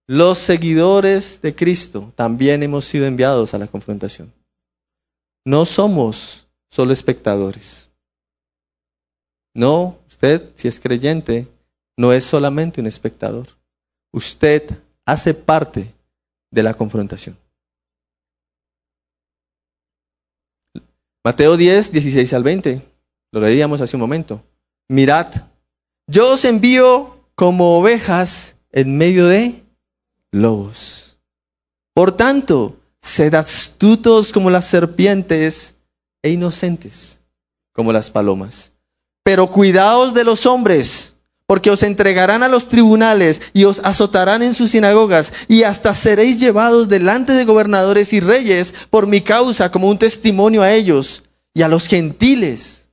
Los 0.07 0.37
seguidores 0.37 1.41
de 1.41 1.55
Cristo 1.55 2.13
también 2.15 2.63
hemos 2.63 2.85
sido 2.85 3.05
enviados 3.07 3.53
a 3.53 3.57
la 3.57 3.67
confrontación. 3.67 4.31
No 5.45 5.65
somos 5.65 6.47
solo 6.71 6.93
espectadores. 6.93 7.89
No, 9.53 9.99
usted, 10.07 10.51
si 10.55 10.67
es 10.67 10.79
creyente, 10.79 11.47
no 11.97 12.13
es 12.13 12.23
solamente 12.23 12.79
un 12.79 12.87
espectador. 12.87 13.47
Usted 14.13 14.79
hace 15.05 15.33
parte 15.33 15.93
de 16.49 16.63
la 16.63 16.73
confrontación. 16.73 17.37
Mateo 21.23 21.57
10, 21.57 21.91
16 21.91 22.33
al 22.33 22.43
20. 22.43 22.81
Lo 23.33 23.41
leíamos 23.41 23.81
hace 23.81 23.95
un 23.95 24.01
momento. 24.01 24.41
Mirad, 24.89 25.33
yo 26.07 26.31
os 26.33 26.45
envío 26.45 27.17
como 27.35 27.77
ovejas 27.77 28.55
en 28.71 28.97
medio 28.97 29.27
de 29.27 29.63
lobos. 30.31 31.19
Por 31.93 32.15
tanto, 32.15 32.77
sed 33.01 33.33
astutos 33.33 34.31
como 34.31 34.49
las 34.49 34.65
serpientes 34.65 35.75
e 36.23 36.31
inocentes 36.31 37.21
como 37.73 37.93
las 37.93 38.09
palomas. 38.09 38.73
Pero 39.23 39.47
cuidaos 39.47 40.13
de 40.13 40.23
los 40.23 40.45
hombres, 40.45 41.15
porque 41.45 41.69
os 41.69 41.83
entregarán 41.83 42.43
a 42.43 42.47
los 42.47 42.67
tribunales 42.67 43.41
y 43.53 43.65
os 43.65 43.81
azotarán 43.83 44.41
en 44.41 44.53
sus 44.53 44.71
sinagogas, 44.71 45.33
y 45.47 45.63
hasta 45.63 45.93
seréis 45.93 46.39
llevados 46.39 46.89
delante 46.89 47.33
de 47.33 47.45
gobernadores 47.45 48.13
y 48.13 48.19
reyes 48.19 48.73
por 48.89 49.07
mi 49.07 49.21
causa 49.21 49.71
como 49.71 49.89
un 49.89 49.97
testimonio 49.97 50.61
a 50.61 50.71
ellos 50.71 51.23
y 51.53 51.61
a 51.61 51.67
los 51.67 51.87
gentiles. 51.87 52.89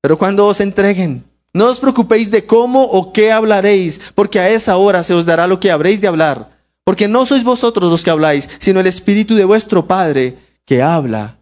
Pero 0.00 0.16
cuando 0.16 0.46
os 0.46 0.60
entreguen, 0.60 1.24
no 1.52 1.66
os 1.66 1.80
preocupéis 1.80 2.30
de 2.30 2.46
cómo 2.46 2.84
o 2.84 3.12
qué 3.12 3.32
hablaréis, 3.32 4.00
porque 4.14 4.38
a 4.38 4.48
esa 4.48 4.76
hora 4.76 5.02
se 5.02 5.14
os 5.14 5.26
dará 5.26 5.46
lo 5.46 5.58
que 5.58 5.70
habréis 5.70 6.00
de 6.00 6.06
hablar, 6.06 6.56
porque 6.84 7.08
no 7.08 7.26
sois 7.26 7.42
vosotros 7.42 7.90
los 7.90 8.04
que 8.04 8.10
habláis, 8.10 8.48
sino 8.58 8.80
el 8.80 8.86
Espíritu 8.86 9.34
de 9.34 9.44
vuestro 9.44 9.86
Padre 9.86 10.38
que 10.64 10.82
habla 10.82 11.37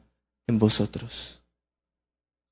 en 0.46 0.58
vosotros. 0.58 1.42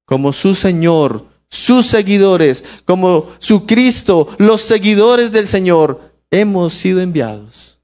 Como 0.05 0.33
su 0.33 0.55
Señor, 0.55 1.27
sus 1.49 1.87
seguidores, 1.87 2.65
como 2.85 3.29
su 3.39 3.67
Cristo, 3.67 4.29
los 4.39 4.61
seguidores 4.61 5.33
del 5.33 5.47
Señor, 5.47 6.13
hemos 6.31 6.75
sido 6.75 7.01
enviados. 7.01 7.79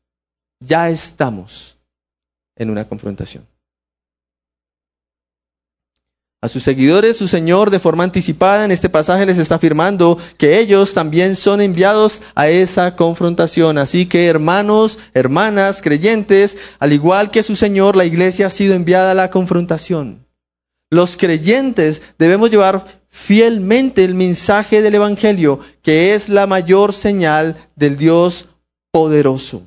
Ya 0.61 0.91
estamos 0.91 1.79
en 2.57 2.71
una 2.71 2.87
confrontación. 2.87 3.47
A 6.43 6.49
sus 6.49 6.63
seguidores, 6.63 7.19
su 7.19 7.29
Señor, 7.29 7.69
de 7.69 7.81
forma 7.81 8.03
anticipada 8.03 8.65
en 8.65 8.71
este 8.71 8.89
pasaje 8.89 9.27
les 9.27 9.37
está 9.37 9.57
afirmando 9.57 10.17
que 10.39 10.59
ellos 10.59 10.95
también 10.95 11.37
son 11.37 11.61
enviados 11.61 12.23
a 12.35 12.49
esa 12.49 12.97
confrontación. 12.97 13.77
Así 13.77 14.07
que, 14.07 14.27
hermanos, 14.27 14.99
hermanas, 15.13 15.83
creyentes, 15.83 16.57
al 16.79 16.95
igual 16.95 17.31
que 17.31 17.43
su 17.43 17.57
Señor, 17.57 17.95
la 17.95 18.07
iglesia 18.07 18.47
ha 18.47 18.51
sido 18.51 18.73
enviada 18.73 19.11
a 19.11 19.15
la 19.15 19.31
confrontación. 19.31 20.25
Los 20.89 21.19
creyentes 21.19 22.01
debemos 22.19 22.51
llevar 22.51 23.03
fielmente 23.11 24.03
el 24.03 24.15
mensaje 24.15 24.81
del 24.81 24.95
Evangelio, 24.95 25.61
que 25.83 26.15
es 26.15 26.31
la 26.31 26.47
mayor 26.47 26.95
señal 26.95 27.69
del 27.77 27.99
Dios 27.99 28.49
poderoso, 28.91 29.65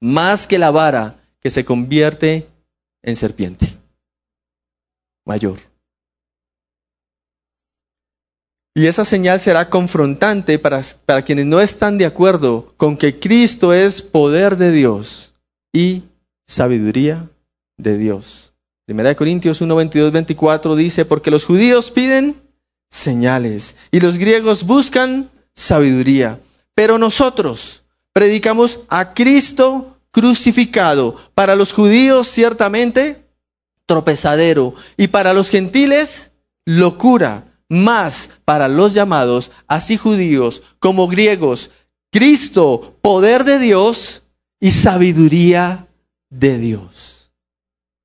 más 0.00 0.46
que 0.46 0.58
la 0.58 0.70
vara 0.70 1.20
que 1.40 1.50
se 1.50 1.66
convierte 1.66 2.48
en 3.02 3.16
serpiente 3.16 3.77
mayor. 5.28 5.58
Y 8.74 8.86
esa 8.86 9.04
señal 9.04 9.38
será 9.38 9.70
confrontante 9.70 10.58
para, 10.58 10.80
para, 11.04 11.22
quienes 11.22 11.46
no 11.46 11.60
están 11.60 11.98
de 11.98 12.06
acuerdo 12.06 12.72
con 12.76 12.96
que 12.96 13.18
Cristo 13.18 13.72
es 13.74 14.00
poder 14.02 14.56
de 14.56 14.72
Dios 14.72 15.34
y 15.72 16.04
sabiduría 16.46 17.28
de 17.76 17.98
Dios. 17.98 18.54
Primera 18.86 19.10
de 19.10 19.16
Corintios 19.16 19.60
1, 19.60 19.74
22, 19.76 20.12
24 20.12 20.76
dice, 20.76 21.04
porque 21.04 21.30
los 21.30 21.44
judíos 21.44 21.90
piden 21.90 22.36
señales 22.88 23.76
y 23.90 24.00
los 24.00 24.16
griegos 24.16 24.64
buscan 24.64 25.30
sabiduría, 25.54 26.40
pero 26.74 26.98
nosotros 26.98 27.82
predicamos 28.14 28.80
a 28.88 29.12
Cristo 29.12 29.98
crucificado. 30.10 31.16
Para 31.34 31.54
los 31.54 31.72
judíos 31.72 32.28
ciertamente 32.28 33.27
tropezadero, 33.88 34.74
y 34.98 35.08
para 35.08 35.32
los 35.32 35.48
gentiles, 35.48 36.32
locura, 36.66 37.58
más 37.70 38.30
para 38.44 38.68
los 38.68 38.92
llamados, 38.92 39.50
así 39.66 39.96
judíos 39.96 40.62
como 40.78 41.08
griegos, 41.08 41.70
Cristo, 42.12 42.98
poder 43.00 43.44
de 43.44 43.58
Dios 43.58 44.24
y 44.60 44.70
sabiduría 44.72 45.88
de 46.28 46.58
Dios, 46.58 47.32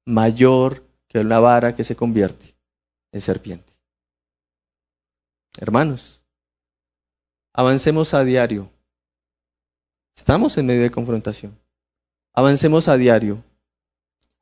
mayor 0.06 0.86
que 1.10 1.20
una 1.20 1.40
vara 1.40 1.76
que 1.76 1.84
se 1.84 1.98
convierte 1.98 2.56
en 3.12 3.20
serpiente. 3.20 3.74
Hermanos, 5.58 6.24
avancemos 7.54 8.14
a 8.14 8.24
diario. 8.24 8.70
Estamos 10.16 10.58
en 10.58 10.66
medio 10.66 10.82
de 10.82 10.92
confrontación. 10.92 11.60
Avancemos 12.34 12.88
a 12.88 12.96
diario 12.96 13.44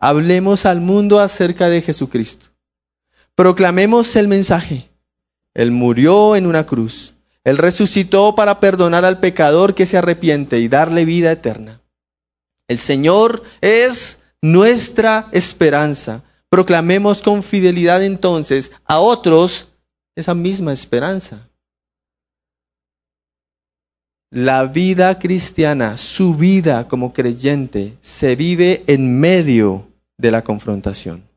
Hablemos 0.03 0.65
al 0.65 0.81
mundo 0.81 1.19
acerca 1.19 1.69
de 1.69 1.83
Jesucristo. 1.83 2.47
Proclamemos 3.35 4.15
el 4.15 4.27
mensaje. 4.27 4.89
Él 5.53 5.69
murió 5.69 6.35
en 6.35 6.47
una 6.47 6.65
cruz. 6.65 7.13
Él 7.43 7.59
resucitó 7.59 8.33
para 8.33 8.59
perdonar 8.59 9.05
al 9.05 9.19
pecador 9.19 9.75
que 9.75 9.85
se 9.85 9.99
arrepiente 9.99 10.59
y 10.59 10.67
darle 10.67 11.05
vida 11.05 11.31
eterna. 11.31 11.81
El 12.67 12.79
Señor 12.79 13.43
es 13.61 14.19
nuestra 14.41 15.29
esperanza. 15.33 16.23
Proclamemos 16.49 17.21
con 17.21 17.43
fidelidad 17.43 18.03
entonces 18.03 18.71
a 18.85 18.99
otros 18.99 19.67
esa 20.15 20.33
misma 20.33 20.73
esperanza. 20.73 21.47
La 24.31 24.65
vida 24.65 25.19
cristiana, 25.19 25.95
su 25.95 26.33
vida 26.33 26.87
como 26.87 27.13
creyente, 27.13 27.97
se 28.01 28.35
vive 28.35 28.83
en 28.87 29.19
medio 29.19 29.90
de 30.21 30.31
la 30.31 30.43
confrontación. 30.43 31.27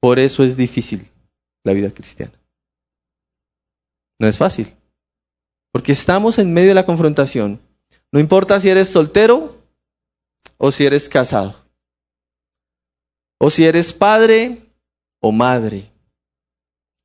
Por 0.00 0.18
eso 0.18 0.42
es 0.42 0.56
difícil 0.56 1.08
la 1.62 1.74
vida 1.74 1.90
cristiana. 1.90 2.32
No 4.18 4.26
es 4.26 4.38
fácil. 4.38 4.74
Porque 5.70 5.92
estamos 5.92 6.38
en 6.38 6.52
medio 6.52 6.68
de 6.68 6.74
la 6.74 6.86
confrontación. 6.86 7.60
No 8.10 8.20
importa 8.20 8.58
si 8.58 8.70
eres 8.70 8.88
soltero 8.88 9.62
o 10.56 10.72
si 10.72 10.86
eres 10.86 11.08
casado. 11.08 11.54
O 13.38 13.50
si 13.50 13.64
eres 13.64 13.92
padre 13.92 14.62
o 15.20 15.30
madre. 15.30 15.90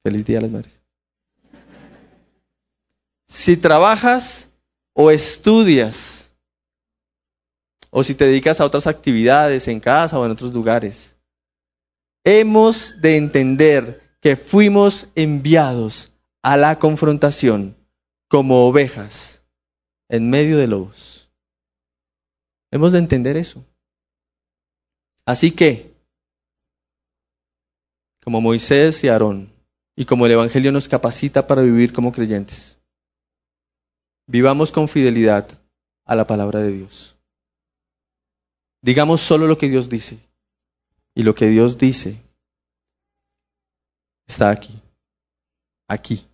Feliz 0.03 0.25
día 0.25 0.37
a 0.37 0.41
las 0.41 0.51
madres. 0.51 0.81
Si 3.27 3.57
trabajas 3.57 4.49
o 4.93 5.11
estudias 5.11 6.28
o 7.89 8.03
si 8.03 8.15
te 8.15 8.25
dedicas 8.25 8.59
a 8.59 8.65
otras 8.65 8.87
actividades 8.87 9.67
en 9.67 9.79
casa 9.79 10.19
o 10.19 10.25
en 10.25 10.31
otros 10.31 10.53
lugares. 10.53 11.17
Hemos 12.23 13.01
de 13.01 13.17
entender 13.17 14.01
que 14.21 14.35
fuimos 14.35 15.07
enviados 15.15 16.11
a 16.43 16.57
la 16.57 16.77
confrontación 16.77 17.75
como 18.27 18.67
ovejas 18.67 19.43
en 20.09 20.29
medio 20.29 20.57
de 20.57 20.67
lobos. 20.67 21.31
Hemos 22.71 22.91
de 22.91 22.99
entender 22.99 23.37
eso. 23.37 23.65
Así 25.25 25.51
que, 25.51 25.95
como 28.23 28.41
Moisés 28.41 29.03
y 29.03 29.09
Aarón, 29.09 29.51
y 29.95 30.05
como 30.05 30.25
el 30.25 30.31
Evangelio 30.31 30.71
nos 30.71 30.87
capacita 30.87 31.45
para 31.45 31.61
vivir 31.61 31.93
como 31.93 32.11
creyentes, 32.11 32.79
vivamos 34.27 34.71
con 34.71 34.87
fidelidad 34.87 35.47
a 36.05 36.15
la 36.15 36.25
palabra 36.25 36.59
de 36.61 36.71
Dios. 36.71 37.18
Digamos 38.81 39.21
solo 39.21 39.47
lo 39.47 39.57
que 39.57 39.69
Dios 39.69 39.89
dice. 39.89 40.19
Y 41.15 41.23
lo 41.23 41.33
que 41.33 41.47
Dios 41.47 41.77
dice 41.77 42.21
está 44.27 44.49
aquí. 44.51 44.79
Aquí. 45.87 46.25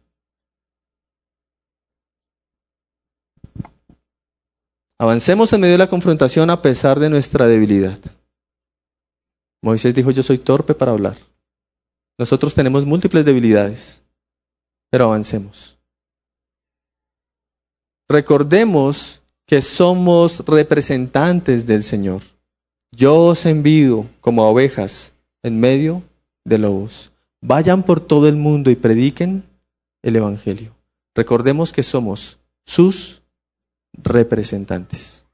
Avancemos 4.98 5.52
en 5.52 5.62
medio 5.62 5.74
de 5.74 5.80
la 5.80 5.90
confrontación 5.90 6.50
a 6.50 6.62
pesar 6.62 7.00
de 7.00 7.10
nuestra 7.10 7.48
debilidad. 7.48 8.00
Moisés 9.62 9.96
dijo, 9.96 10.12
yo 10.12 10.24
soy 10.24 10.38
torpe 10.38 10.74
para 10.74 10.92
hablar. 10.92 11.18
Nosotros 12.18 12.54
tenemos 12.54 12.86
múltiples 12.86 13.26
debilidades, 13.26 14.02
pero 14.90 15.06
avancemos. 15.06 15.78
Recordemos 18.08 19.22
que 19.46 19.62
somos 19.62 20.46
representantes 20.46 21.66
del 21.66 21.84
Señor. 21.84 22.22
Yo 22.96 23.26
os 23.26 23.46
envío 23.46 24.08
como 24.22 24.48
ovejas 24.48 25.14
en 25.44 25.60
medio 25.60 26.02
de 26.46 26.58
lobos. 26.58 27.12
Vayan 27.42 27.84
por 27.84 28.00
todo 28.00 28.30
el 28.30 28.38
mundo 28.38 28.72
y 28.72 28.76
prediquen 28.76 29.44
el 30.02 30.16
Evangelio. 30.16 30.76
Recordemos 31.14 31.74
que 31.74 31.84
somos 31.84 32.40
sus 32.66 33.22
representantes. 33.94 35.26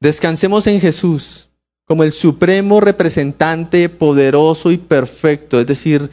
Descansemos 0.00 0.66
en 0.66 0.80
Jesús 0.80 1.50
como 1.84 2.04
el 2.04 2.12
supremo 2.12 2.80
representante 2.80 3.88
poderoso 3.88 4.70
y 4.70 4.78
perfecto, 4.78 5.60
es 5.60 5.66
decir, 5.66 6.10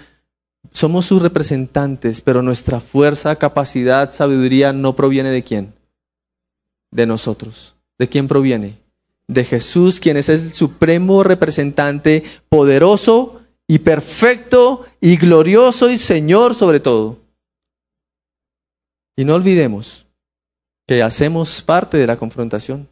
somos 0.72 1.06
sus 1.06 1.22
representantes, 1.22 2.20
pero 2.20 2.42
nuestra 2.42 2.80
fuerza, 2.80 3.36
capacidad, 3.38 4.12
sabiduría 4.12 4.74
no 4.74 4.96
proviene 4.96 5.30
de 5.30 5.44
quién? 5.44 5.74
De 6.92 7.06
nosotros. 7.06 7.76
¿De 7.98 8.10
quién 8.10 8.28
proviene? 8.28 8.87
De 9.28 9.44
Jesús, 9.44 10.00
quien 10.00 10.18
es 10.18 10.30
el 10.30 10.54
supremo 10.54 11.24
representante 11.24 12.24
poderoso 12.50 13.42
y 13.68 13.80
perfecto 13.80 14.86
y 15.02 15.18
glorioso 15.18 15.90
y 15.90 15.98
Señor 15.98 16.56
sobre 16.56 16.80
todo. 16.80 17.18
Y 19.18 19.26
no 19.26 19.36
olvidemos 19.36 20.06
que 20.88 21.04
hacemos 21.04 21.62
parte 21.62 21.98
de 21.98 22.08
la 22.08 22.18
confrontación. 22.18 22.88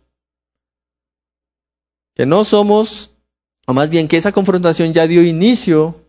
Que 2.16 2.26
no 2.26 2.44
somos, 2.44 3.12
o 3.66 3.74
más 3.74 3.90
bien 3.90 4.08
que 4.08 4.18
esa 4.18 4.32
confrontación 4.32 4.94
ya 4.94 5.08
dio 5.08 5.24
inicio 5.24 6.02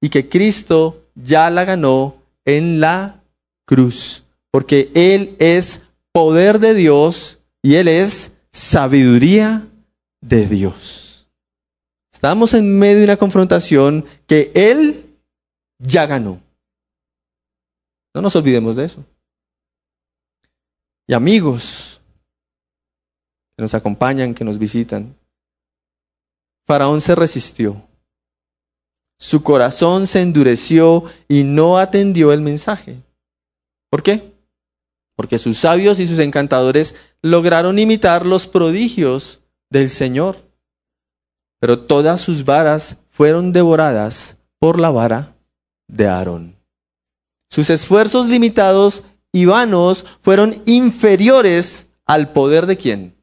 y 0.00 0.08
que 0.08 0.28
Cristo 0.28 1.02
ya 1.14 1.50
la 1.50 1.64
ganó 1.64 2.16
en 2.44 2.80
la 2.80 3.22
cruz. 3.66 4.24
Porque 4.50 4.90
Él 4.94 5.36
es 5.38 5.82
poder 6.12 6.60
de 6.60 6.74
Dios 6.74 7.40
y 7.62 7.74
Él 7.74 7.88
es 7.88 8.36
sabiduría 8.52 9.66
de 10.28 10.46
Dios. 10.46 11.28
Estamos 12.12 12.54
en 12.54 12.78
medio 12.78 12.98
de 12.98 13.04
una 13.04 13.16
confrontación 13.16 14.06
que 14.26 14.50
Él 14.54 15.18
ya 15.78 16.06
ganó. 16.06 16.40
No 18.14 18.22
nos 18.22 18.34
olvidemos 18.36 18.76
de 18.76 18.84
eso. 18.84 19.04
Y 21.06 21.12
amigos 21.12 22.00
que 23.56 23.62
nos 23.62 23.74
acompañan, 23.74 24.34
que 24.34 24.44
nos 24.44 24.58
visitan. 24.58 25.14
Faraón 26.66 27.00
se 27.00 27.14
resistió. 27.14 27.86
Su 29.18 29.42
corazón 29.42 30.06
se 30.06 30.22
endureció 30.22 31.04
y 31.28 31.44
no 31.44 31.78
atendió 31.78 32.32
el 32.32 32.40
mensaje. 32.40 33.02
¿Por 33.90 34.02
qué? 34.02 34.32
Porque 35.16 35.38
sus 35.38 35.58
sabios 35.58 36.00
y 36.00 36.06
sus 36.06 36.18
encantadores 36.18 36.96
lograron 37.20 37.78
imitar 37.78 38.24
los 38.24 38.46
prodigios 38.46 39.43
del 39.74 39.90
Señor. 39.90 40.36
Pero 41.60 41.80
todas 41.80 42.20
sus 42.20 42.44
varas 42.44 42.98
fueron 43.10 43.52
devoradas 43.52 44.38
por 44.60 44.78
la 44.78 44.90
vara 44.90 45.36
de 45.88 46.06
Aarón. 46.06 46.56
Sus 47.50 47.70
esfuerzos 47.70 48.28
limitados 48.28 49.02
y 49.32 49.46
vanos 49.46 50.04
fueron 50.20 50.62
inferiores 50.64 51.88
al 52.06 52.32
poder 52.32 52.66
de 52.66 52.76
quién? 52.76 53.16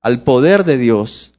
Al 0.00 0.22
poder 0.22 0.64
de 0.64 0.78
Dios. 0.78 1.34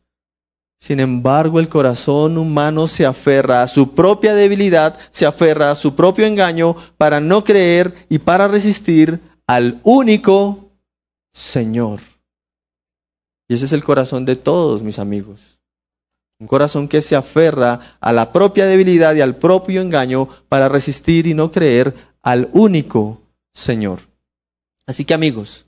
Sin 0.82 1.00
embargo, 1.00 1.60
el 1.60 1.70
corazón 1.70 2.38
humano 2.38 2.88
se 2.88 3.06
aferra 3.06 3.64
a 3.64 3.68
su 3.68 3.96
propia 3.96 4.34
debilidad, 4.34 4.98
se 5.12 5.26
aferra 5.26 5.72
a 5.72 5.76
su 5.76 5.96
propio 5.96 6.26
engaño 6.26 6.76
para 6.98 7.22
no 7.22 7.46
creer 7.46 8.08
y 8.10 8.20
para 8.20 8.50
resistir 8.50 9.22
al 9.48 9.80
único 9.84 10.74
Señor. 11.32 12.02
Y 13.50 13.56
ese 13.56 13.66
es 13.66 13.74
el 13.74 13.84
corazón 13.84 14.24
de 14.24 14.36
todos 14.38 14.84
mis 14.84 15.00
amigos. 15.00 15.60
Un 16.40 16.48
corazón 16.48 16.88
que 16.88 17.02
se 17.02 17.18
aferra 17.18 17.98
a 18.00 18.14
la 18.14 18.32
propia 18.32 18.66
debilidad 18.66 19.14
y 19.16 19.22
al 19.22 19.36
propio 19.36 19.82
engaño 19.82 20.30
para 20.48 20.70
resistir 20.70 21.28
y 21.28 21.34
no 21.34 21.52
creer 21.52 21.94
al 22.22 22.50
único 22.54 23.22
Señor. 23.54 24.00
Así 24.88 25.04
que 25.04 25.14
amigos, 25.14 25.66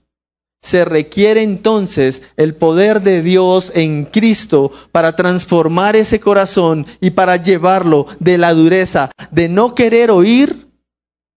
se 0.62 0.86
requiere 0.86 1.42
entonces 1.42 2.22
el 2.38 2.56
poder 2.56 3.02
de 3.02 3.24
Dios 3.24 3.72
en 3.74 4.06
Cristo 4.06 4.72
para 4.92 5.16
transformar 5.16 5.96
ese 5.96 6.20
corazón 6.20 6.86
y 7.02 7.12
para 7.12 7.36
llevarlo 7.38 8.06
de 8.20 8.38
la 8.38 8.54
dureza 8.54 9.12
de 9.32 9.50
no 9.50 9.74
querer 9.74 10.12
oír 10.12 10.68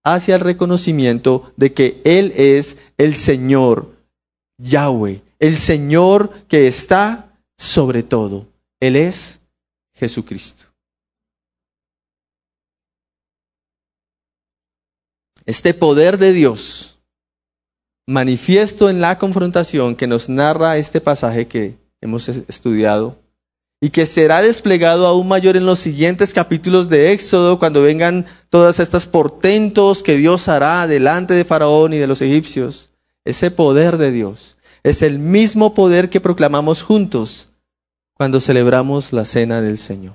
hacia 0.05 0.34
el 0.34 0.42
reconocimiento 0.42 1.53
de 1.57 1.72
que 1.72 2.03
Él 2.05 2.32
es 2.36 2.78
el 2.99 3.14
Señor 3.14 3.95
Yahweh, 4.59 5.22
el 5.47 5.57
Señor 5.57 6.47
que 6.49 6.66
está 6.66 7.38
sobre 7.59 8.03
todo. 8.03 8.47
Él 8.80 8.97
es 8.97 9.40
Jesucristo. 9.95 10.64
Este 15.45 15.74
poder 15.74 16.16
de 16.16 16.32
Dios 16.32 16.99
manifiesto 18.07 18.88
en 18.88 19.03
la 19.03 19.18
confrontación 19.18 19.97
que 19.97 20.07
nos 20.07 20.30
narra 20.30 20.78
este 20.78 21.03
pasaje 21.03 21.47
que 21.47 21.76
hemos 22.01 22.26
estudiado 22.28 23.18
y 23.82 23.90
que 23.90 24.07
será 24.07 24.40
desplegado 24.40 25.07
aún 25.07 25.28
mayor 25.28 25.59
en 25.59 25.66
los 25.66 25.78
siguientes 25.78 26.32
capítulos 26.32 26.88
de 26.88 27.12
Éxodo 27.12 27.59
cuando 27.59 27.82
vengan 27.82 28.24
todas 28.49 28.80
estas 28.80 29.07
portentos 29.07 30.03
que 30.03 30.16
Dios 30.16 30.49
hará 30.49 30.86
delante 30.86 31.34
de 31.34 31.45
Faraón 31.45 31.92
y 31.92 31.99
de 31.99 32.07
los 32.07 32.22
egipcios. 32.22 32.88
Ese 33.26 33.51
poder 33.51 33.99
de 33.99 34.11
Dios 34.11 34.53
es 34.85 35.03
el 35.03 35.18
mismo 35.18 35.74
poder 35.74 36.11
que 36.11 36.20
proclamamos 36.20 36.82
juntos 36.82 37.49
cuando 38.12 38.41
celebramos 38.41 39.12
la 39.12 39.24
cena 39.24 39.61
del 39.62 39.78
Señor. 39.78 40.14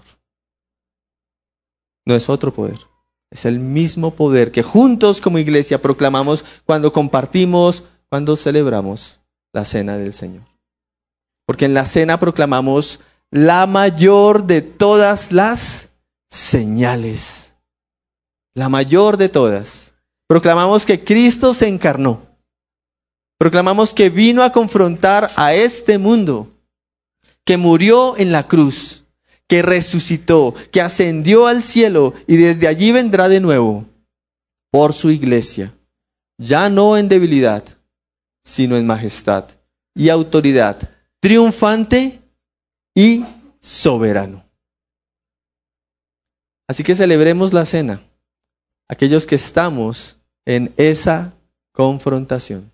No 2.05 2.15
es 2.15 2.30
otro 2.30 2.53
poder. 2.53 2.80
Es 3.32 3.45
el 3.45 3.59
mismo 3.59 4.15
poder 4.15 4.51
que 4.51 4.63
juntos 4.63 5.22
como 5.22 5.39
iglesia 5.39 5.82
proclamamos 5.82 6.45
cuando 6.65 6.93
compartimos, 6.93 7.84
cuando 8.09 8.36
celebramos 8.36 9.20
la 9.53 9.65
cena 9.65 9.97
del 9.97 10.13
Señor. 10.13 10.45
Porque 11.45 11.65
en 11.65 11.74
la 11.74 11.86
cena 11.86 12.20
proclamamos 12.20 12.99
la 13.32 13.65
mayor 13.65 14.45
de 14.45 14.61
todas 14.61 15.32
las 15.32 15.91
señales. 16.30 17.55
La 18.53 18.70
mayor 18.70 19.17
de 19.17 19.30
todas. 19.30 19.95
Proclamamos 20.28 20.86
que 20.86 21.03
Cristo 21.03 21.55
se 21.55 21.67
encarnó. 21.67 22.28
Proclamamos 23.39 23.93
que 23.93 24.09
vino 24.09 24.43
a 24.43 24.51
confrontar 24.51 25.31
a 25.37 25.55
este 25.55 25.97
mundo, 25.97 26.51
que 27.45 27.57
murió 27.57 28.15
en 28.17 28.31
la 28.31 28.47
cruz 28.47 29.05
que 29.47 29.63
resucitó, 29.63 30.53
que 30.71 30.79
ascendió 30.79 31.47
al 31.47 31.63
cielo 31.63 32.13
y 32.27 32.35
desde 32.35 32.67
allí 32.67 32.91
vendrá 32.91 33.27
de 33.27 33.39
nuevo 33.39 33.85
por 34.71 34.93
su 34.93 35.09
iglesia, 35.09 35.73
ya 36.37 36.69
no 36.69 36.97
en 36.97 37.09
debilidad, 37.09 37.63
sino 38.43 38.77
en 38.77 38.85
majestad 38.85 39.45
y 39.95 40.09
autoridad, 40.09 40.77
triunfante 41.19 42.21
y 42.93 43.25
soberano. 43.59 44.45
Así 46.67 46.83
que 46.83 46.95
celebremos 46.95 47.51
la 47.51 47.65
cena, 47.65 48.03
aquellos 48.87 49.25
que 49.25 49.35
estamos 49.35 50.17
en 50.45 50.71
esa 50.77 51.33
confrontación. 51.71 52.71